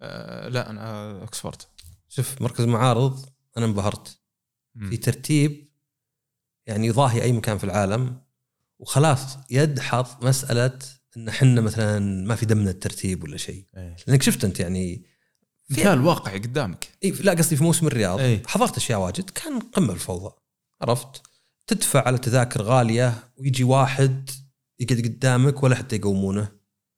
آه، 0.00 0.48
لا 0.48 0.70
أنا 0.70 1.24
أكسفورد 1.24 1.62
شوف 2.08 2.42
مركز 2.42 2.60
المعارض 2.60 3.26
أنا 3.56 3.66
انبهرت 3.66 4.18
مم. 4.74 4.90
في 4.90 4.96
ترتيب 4.96 5.72
يعني 6.66 6.86
يضاهي 6.86 7.22
أي 7.22 7.32
مكان 7.32 7.58
في 7.58 7.64
العالم 7.64 8.20
وخلاص 8.78 9.38
يدحض 9.50 10.24
مسألة 10.24 10.78
إن 11.16 11.28
إحنا 11.28 11.60
مثلا 11.60 11.98
ما 12.26 12.34
في 12.34 12.46
دمنا 12.46 12.70
الترتيب 12.70 13.22
ولا 13.24 13.36
شيء 13.36 13.66
إيه. 13.76 13.96
لأنك 14.06 14.22
شفت 14.22 14.44
أنت 14.44 14.60
يعني 14.60 15.04
مثال 15.72 16.00
واقعي 16.00 16.38
قدامك. 16.38 16.88
إيه 17.02 17.12
لا 17.12 17.32
قصدي 17.32 17.56
في 17.56 17.64
موسم 17.64 17.86
الرياض. 17.86 18.18
إيه. 18.18 18.42
حضرت 18.46 18.76
أشياء 18.76 19.00
واجد. 19.00 19.30
كان 19.30 19.58
قمة 19.58 19.92
الفوضى 19.92 20.34
عرفت؟ 20.82 21.22
تدفع 21.66 22.06
على 22.06 22.18
تذاكر 22.18 22.62
غالية 22.62 23.28
ويجي 23.36 23.64
واحد 23.64 24.30
يقعد 24.78 25.00
قدامك 25.00 25.62
ولا 25.62 25.76
حتى 25.76 25.96
يقومونه. 25.96 26.48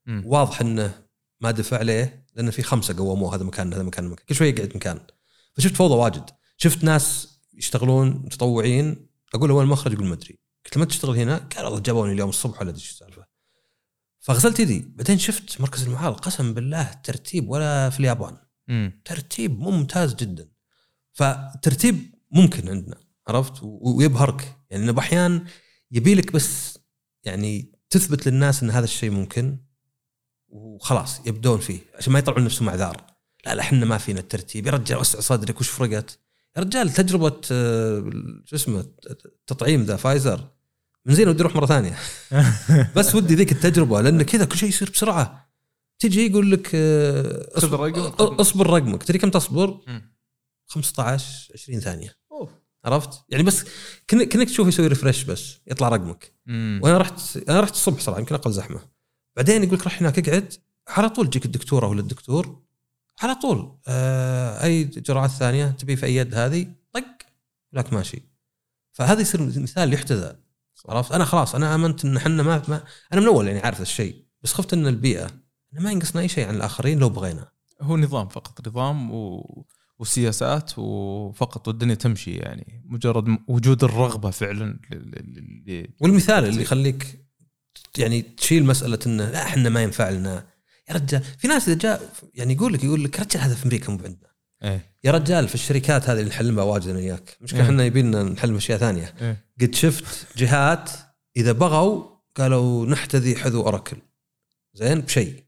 مم. 0.06 0.22
واضح 0.26 0.60
إنه 0.60 1.02
ما 1.40 1.50
دفع 1.50 1.82
ليه 1.82 2.26
لأن 2.34 2.50
في 2.50 2.62
خمسة 2.62 2.96
قوموه. 2.96 3.34
هذا 3.34 3.44
مكان 3.44 3.72
هذا 3.72 3.82
مكان 3.82 4.04
مكان. 4.04 4.26
كل 4.28 4.34
شوي 4.34 4.48
يقعد 4.48 4.72
مكان. 4.76 5.00
فشفت 5.56 5.76
فوضى 5.76 5.94
واجد. 5.94 6.30
شفت 6.56 6.84
ناس 6.84 7.38
يشتغلون 7.54 8.08
متطوعين. 8.08 9.06
أقول 9.34 9.48
له 9.48 9.54
وين 9.54 9.64
المخرج 9.64 9.92
يقول 9.92 10.06
ما 10.06 10.14
أدري. 10.14 10.38
قلت 10.64 10.78
ما 10.78 10.84
تشتغل 10.84 11.16
هنا؟ 11.16 11.48
قال 11.56 11.64
والله 11.64 11.80
جابوني 11.80 12.12
اليوم 12.12 12.28
الصبح 12.28 12.60
ولا 12.60 12.70
أدري 12.70 12.82
إيش 12.82 12.90
السالفة. 12.90 13.26
فغسلت 14.20 14.60
يدي. 14.60 14.86
بعدين 14.88 15.18
شفت 15.18 15.60
مركز 15.60 15.82
المعارض. 15.82 16.20
قسم 16.20 16.54
بالله 16.54 16.92
ترتيب 17.04 17.48
ولا 17.48 17.90
في 17.90 18.00
اليابان. 18.00 18.36
مم. 18.68 19.02
ترتيب 19.04 19.60
ممتاز 19.60 20.14
جدا. 20.14 20.48
فترتيب 21.12 22.14
ممكن 22.30 22.68
عندنا 22.68 22.96
عرفت؟ 23.28 23.60
ويبهرك. 23.62 24.56
يعني 24.70 24.84
إنه 24.84 24.92
باحيان 24.92 25.46
يبي 25.90 26.14
لك 26.14 26.32
بس 26.32 26.78
يعني 27.24 27.72
تثبت 27.90 28.28
للناس 28.28 28.62
إن 28.62 28.70
هذا 28.70 28.84
الشيء 28.84 29.10
ممكن 29.10 29.58
وخلاص 30.48 31.20
يبدون 31.26 31.58
فيه 31.58 31.78
عشان 31.94 32.12
ما 32.12 32.18
يطلعون 32.18 32.44
نفسهم 32.44 32.68
اعذار 32.68 33.14
لا 33.46 33.54
لا 33.54 33.62
إحنا 33.62 33.86
ما 33.86 33.98
فينا 33.98 34.20
الترتيب. 34.20 34.66
يا 34.66 34.72
رجال 34.72 34.98
وسع 34.98 35.20
صدرك 35.20 35.60
وش 35.60 35.68
فرقت؟ 35.68 36.18
يا 36.56 36.62
رجال 36.62 36.90
تجربة 36.90 37.40
آه، 37.52 38.10
شو 38.44 38.56
اسمه 38.56 38.84
التطعيم 39.10 39.82
ذا 39.82 39.96
فايزر. 39.96 40.48
من 41.06 41.14
زين 41.14 41.28
ودي 41.28 41.42
أروح 41.42 41.56
مرة 41.56 41.66
ثانية. 41.66 41.98
بس 42.96 43.14
ودي 43.14 43.34
ذيك 43.34 43.52
التجربة 43.52 44.00
لأن 44.00 44.22
كذا 44.22 44.44
كل 44.44 44.56
شيء 44.56 44.68
يصير 44.68 44.90
بسرعة. 44.90 45.43
تجي 45.98 46.26
يقول 46.26 46.50
لك 46.50 46.70
آه، 46.74 47.58
أصبر, 47.58 47.86
الرقم. 47.86 48.34
أصبر 48.34 48.66
رقمك. 48.70 49.02
تدري 49.02 49.18
كم 49.18 49.30
تصبر؟ 49.30 49.80
مم. 49.86 50.14
15 50.66 51.50
20 51.54 51.80
ثانية. 51.80 52.16
أوه. 52.32 52.48
عرفت؟ 52.84 53.24
يعني 53.28 53.42
بس 53.42 53.64
كانك 54.08 54.48
تشوف 54.48 54.68
يسوي 54.68 54.86
refresh 54.86 55.22
بس 55.22 55.56
يطلع 55.66 55.88
رقمك. 55.88 56.32
مم. 56.46 56.80
وأنا 56.82 56.98
رحت 56.98 57.36
أنا 57.48 57.60
رحت 57.60 57.72
الصبح 57.72 58.00
صراحة 58.00 58.20
يمكن 58.20 58.34
أقل 58.34 58.52
زحمة. 58.52 58.80
بعدين 59.36 59.62
يقول 59.64 59.78
لك 59.78 59.84
روح 59.84 60.00
هناك 60.02 60.28
اقعد. 60.28 60.52
على 60.88 61.08
طول 61.08 61.26
تجيك 61.30 61.44
الدكتوره 61.44 61.86
ولا 61.86 62.00
الدكتور 62.00 62.62
على 63.22 63.34
طول 63.34 63.78
آه 63.88 64.64
أي 64.64 64.84
جرعات 64.84 65.30
ثانية 65.30 65.66
تبي 65.70 65.96
في 65.96 66.06
أي 66.06 66.16
يد 66.16 66.34
هذه 66.34 66.66
طق 66.92 67.04
لك 67.72 67.92
ماشي. 67.92 68.22
فهذا 68.92 69.20
يصير 69.20 69.42
مثال 69.42 69.92
يحتذى. 69.94 70.36
عرفت؟ 70.88 71.12
أنا 71.12 71.24
خلاص 71.24 71.54
أنا 71.54 71.74
آمنت 71.74 72.04
إن 72.04 72.16
إحنا 72.16 72.42
ما, 72.42 72.62
ما 72.68 72.84
أنا 73.12 73.20
من 73.20 73.26
أول 73.26 73.46
يعني 73.46 73.60
عارف 73.60 73.80
الشيء 73.80 74.24
بس 74.42 74.52
خفت 74.52 74.72
إن 74.72 74.86
البيئة 74.86 75.30
ما 75.80 75.92
ينقصنا 75.92 76.22
أي 76.22 76.28
شيء 76.28 76.48
عن 76.48 76.56
الآخرين 76.56 76.98
لو 76.98 77.08
بغينا. 77.08 77.48
هو 77.82 77.96
نظام 77.96 78.28
فقط 78.28 78.68
نظام 78.68 79.10
و... 79.10 79.66
وسياسات 79.98 80.78
وفقط 80.78 81.68
والدنيا 81.68 81.94
تمشي 81.94 82.30
يعني. 82.30 82.82
مجرد 82.86 83.38
وجود 83.48 83.84
الرغبة 83.84 84.30
فعلا 84.30 84.78
ل... 84.90 84.94
ل... 84.94 85.72
ل... 85.72 85.88
والمثال 86.00 86.44
اللي 86.44 86.62
يخليك 86.62 87.24
يعني 87.98 88.22
تشيل 88.22 88.64
مسألة 88.64 88.98
إنه 89.06 89.30
لا 89.30 89.42
إحنا 89.42 89.68
ما 89.68 89.82
ينفع 89.82 90.10
لنا. 90.10 90.46
يا 90.88 90.94
رجال 90.94 91.22
في 91.38 91.48
ناس 91.48 91.68
إذا 91.68 91.78
جاء 91.78 92.12
يعني 92.34 92.52
يقول 92.52 92.72
لك 92.72 92.84
يقول 92.84 93.04
لك 93.04 93.20
رجال 93.20 93.42
هذا 93.42 93.54
في 93.54 93.64
أمريكا 93.64 93.92
مو 93.92 93.98
عندنا. 94.04 94.30
إيه. 94.62 94.94
يا 95.04 95.12
رجال 95.12 95.48
في 95.48 95.54
الشركات 95.54 96.10
هذه 96.10 96.18
اللي 96.18 96.30
نحلمها 96.30 96.64
واجد 96.64 96.88
أنا 96.88 96.98
وياك. 96.98 97.36
مشكله 97.40 97.60
إيه. 97.60 97.66
إحنا 97.66 97.84
يبينا 97.84 98.22
نحلم 98.22 98.56
أشياء 98.56 98.78
ثانية. 98.78 99.14
إيه. 99.20 99.44
قد 99.60 99.74
شفت 99.74 100.38
جهات 100.38 100.90
إذا 101.36 101.52
بغوا 101.52 102.04
قالوا 102.36 102.86
نحتذي 102.86 103.36
حذو 103.36 103.62
أوراكل. 103.62 103.96
زين؟ 104.74 105.00
بشيء. 105.00 105.43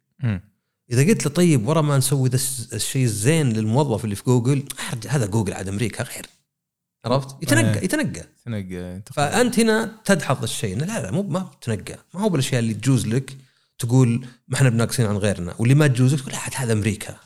إذا 0.92 1.06
قلت 1.08 1.26
له 1.26 1.32
طيب 1.32 1.68
ورا 1.68 1.80
ما 1.80 1.98
نسوي 1.98 2.28
ذا 2.28 2.38
الشيء 2.72 3.04
الزين 3.04 3.52
للموظف 3.52 4.04
اللي 4.04 4.14
في 4.14 4.24
جوجل 4.24 4.62
هذا 5.08 5.26
جوجل 5.26 5.52
عاد 5.52 5.68
أمريكا 5.68 6.04
غير. 6.04 6.26
عرفت؟ 7.04 7.42
يتنقى 7.42 7.78
إيه. 7.78 7.84
يتنقى 7.84 8.24
تنقى 8.44 8.96
انت 8.96 9.12
فأنت 9.12 9.60
هنا 9.60 10.00
تدحض 10.04 10.42
الشيء. 10.42 10.78
لا 10.78 10.84
لا 10.84 11.10
مو 11.10 11.22
ما 11.22 11.38
بتنقى 11.40 11.98
ما 12.14 12.20
هو 12.20 12.28
بالأشياء 12.28 12.60
اللي 12.60 12.74
تجوز 12.74 13.06
لك 13.06 13.36
تقول 13.78 14.26
ما 14.48 14.56
إحنا 14.56 14.68
بناقصين 14.68 15.06
عن 15.06 15.16
غيرنا 15.16 15.54
واللي 15.58 15.74
ما 15.74 15.86
تجوز 15.86 16.14
لك 16.14 16.20
تقول 16.20 16.34
هذا 16.54 16.72
أمريكا. 16.72 17.16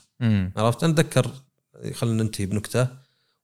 عرفت؟ 0.56 0.84
أنا 0.84 0.92
أتذكر 0.92 1.30
خلينا 1.92 2.22
ننتهي 2.22 2.46
بنكتة. 2.46 2.88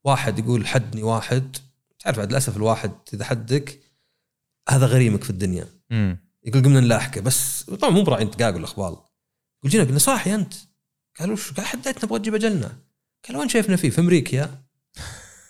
واحد 0.05 0.39
يقول 0.39 0.67
حدني 0.67 1.03
واحد. 1.03 1.57
تعرف 1.99 2.19
عاد 2.19 2.31
للأسف 2.31 2.57
الواحد 2.57 2.93
إذا 3.15 3.25
حدك 3.25 3.81
هذا 4.69 4.87
غريمك 4.87 5.25
في 5.25 5.31
الدنيا. 5.31 5.69
مم. 5.91 6.19
يقول 6.45 6.63
قمنا 6.63 6.81
نلاحقه 6.81 7.21
بس 7.21 7.63
طبعا 7.63 7.91
مو 7.91 8.03
براعين 8.03 8.31
دقاق 8.31 8.55
ولا 8.55 8.65
اخبال 8.65 8.97
جينا 9.65 9.85
قلنا 9.85 9.99
صاحي 9.99 10.35
أنت. 10.35 10.55
قالوا 11.21 11.35
وش؟ 11.35 11.53
قال 11.53 11.67
حديتنا 11.67 12.05
نبغى 12.05 12.19
تجيب 12.19 12.35
اجلنا 12.35 12.79
قال 13.29 13.37
وين 13.37 13.49
شايفنا 13.49 13.77
فيه؟ 13.77 13.91
في 13.91 14.01
أمريكا 14.01 14.63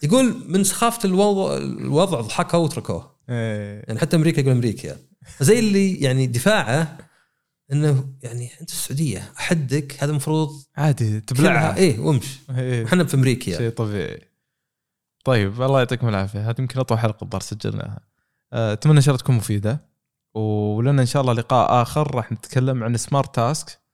يقول 0.02 0.44
من 0.48 0.64
سخافة 0.64 1.06
الوضع 1.08 1.56
الوضع 1.56 2.20
ضحكوا 2.20 2.58
وتركوه 2.58 3.16
إيه. 3.28 3.84
يعني 3.86 4.00
حتى 4.00 4.16
أمريكا 4.16 4.40
يقول 4.40 4.52
أمريكا 4.52 4.96
زي 5.40 5.58
اللي 5.58 5.94
يعني 5.94 6.26
دفاعه 6.26 6.98
إنه 7.72 8.08
يعني 8.22 8.50
أنت 8.60 8.70
السعودية 8.70 9.32
أحدك 9.38 9.96
هذا 10.02 10.10
المفروض 10.10 10.62
عادي 10.76 11.20
تبلعها 11.20 11.76
إيه 11.76 11.98
وامش 11.98 12.38
إيه. 12.50 12.84
إحنا 12.84 13.04
في 13.04 13.14
أمريكا 13.14 13.56
شيء 13.56 13.70
طبيعي. 13.70 14.20
طيب 15.24 15.62
الله 15.62 15.78
يعطيكم 15.78 16.08
العافية. 16.08 16.50
هذه 16.50 16.56
يمكن 16.58 16.80
أطول 16.80 16.98
حلقة 16.98 17.24
الظاهر 17.24 17.42
سجلناها. 17.42 18.00
آه، 18.52 18.72
أتمنى 18.72 18.96
إن 18.96 19.02
شاء 19.02 19.14
الله 19.14 19.22
تكون 19.22 19.36
مفيدة. 19.36 19.86
ولنا 20.34 21.02
إن 21.02 21.06
شاء 21.06 21.22
الله 21.22 21.32
لقاء 21.32 21.82
آخر. 21.82 22.14
راح 22.14 22.32
نتكلم 22.32 22.84
عن 22.84 22.96
سمارت 22.96 23.34
تاسك 23.34 23.85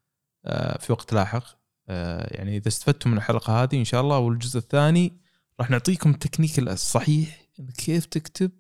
في 0.81 0.93
وقت 0.93 1.13
لاحق. 1.13 1.45
آه، 1.89 2.37
يعني 2.37 2.57
إذا 2.57 2.69
استفدتم 2.69 3.11
من 3.11 3.17
الحلقة 3.17 3.63
هذه 3.63 3.79
إن 3.79 3.85
شاء 3.85 4.01
الله 4.01 4.19
والجزء 4.19 4.59
الثاني 4.59 5.21
راح 5.61 5.71
نعطيكم 5.71 6.11
التكنيك 6.11 6.59
الصحيح 6.59 7.47
كيف 7.79 8.07
تكتب 8.07 8.51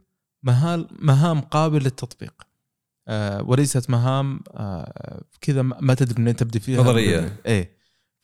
مهام 0.42 0.86
مهام 0.98 1.40
قابلة 1.40 1.84
للتطبيق. 1.84 2.42
آه، 3.08 3.42
وليست 3.42 3.90
مهام 3.90 4.40
آه، 4.54 5.22
كذا 5.40 5.62
ما 5.62 5.94
تدري 5.94 6.22
منين 6.22 6.36
تبدأ 6.36 6.58
فيها. 6.58 6.80
نظرية. 6.80 7.36
إيه. 7.46 7.76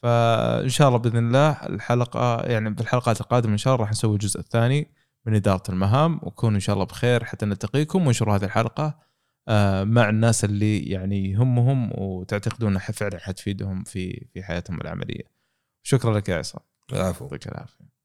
فإن 0.02 0.68
شاء 0.68 0.88
الله 0.88 0.98
بإذن 0.98 1.26
الله 1.26 1.50
الحلقة 1.50 2.40
يعني 2.40 2.74
في 2.74 2.80
الحلقات 2.80 3.20
القادمة 3.20 3.52
إن 3.52 3.58
شاء 3.58 3.74
الله 3.74 3.84
راح 3.84 3.90
نسوي 3.90 4.14
الجزء 4.14 4.40
الثاني 4.40 4.90
من 5.26 5.34
إدارة 5.34 5.62
المهام. 5.68 6.20
وكونوا 6.22 6.54
إن 6.54 6.60
شاء 6.60 6.74
الله 6.74 6.86
بخير 6.86 7.24
حتى 7.24 7.46
نلتقيكم 7.46 8.06
وانشروا 8.06 8.36
هذه 8.36 8.44
الحلقة. 8.44 8.84
آه، 8.84 9.07
مع 9.84 10.08
الناس 10.08 10.44
اللي 10.44 10.78
يعني 10.78 11.30
يهمهم 11.30 11.90
وتعتقدون 12.00 12.70
انها 12.70 12.92
فعلا 12.92 13.18
حتفيدهم 13.18 13.84
في 13.84 14.26
في 14.34 14.42
حياتهم 14.42 14.80
العملية. 14.80 15.24
شكرا 15.86 16.18
لك 16.18 16.28
يا 16.28 16.36
عصام 16.38 16.62
العفو 16.92 17.24
يعطيك 17.24 17.48
العافية. 17.48 17.97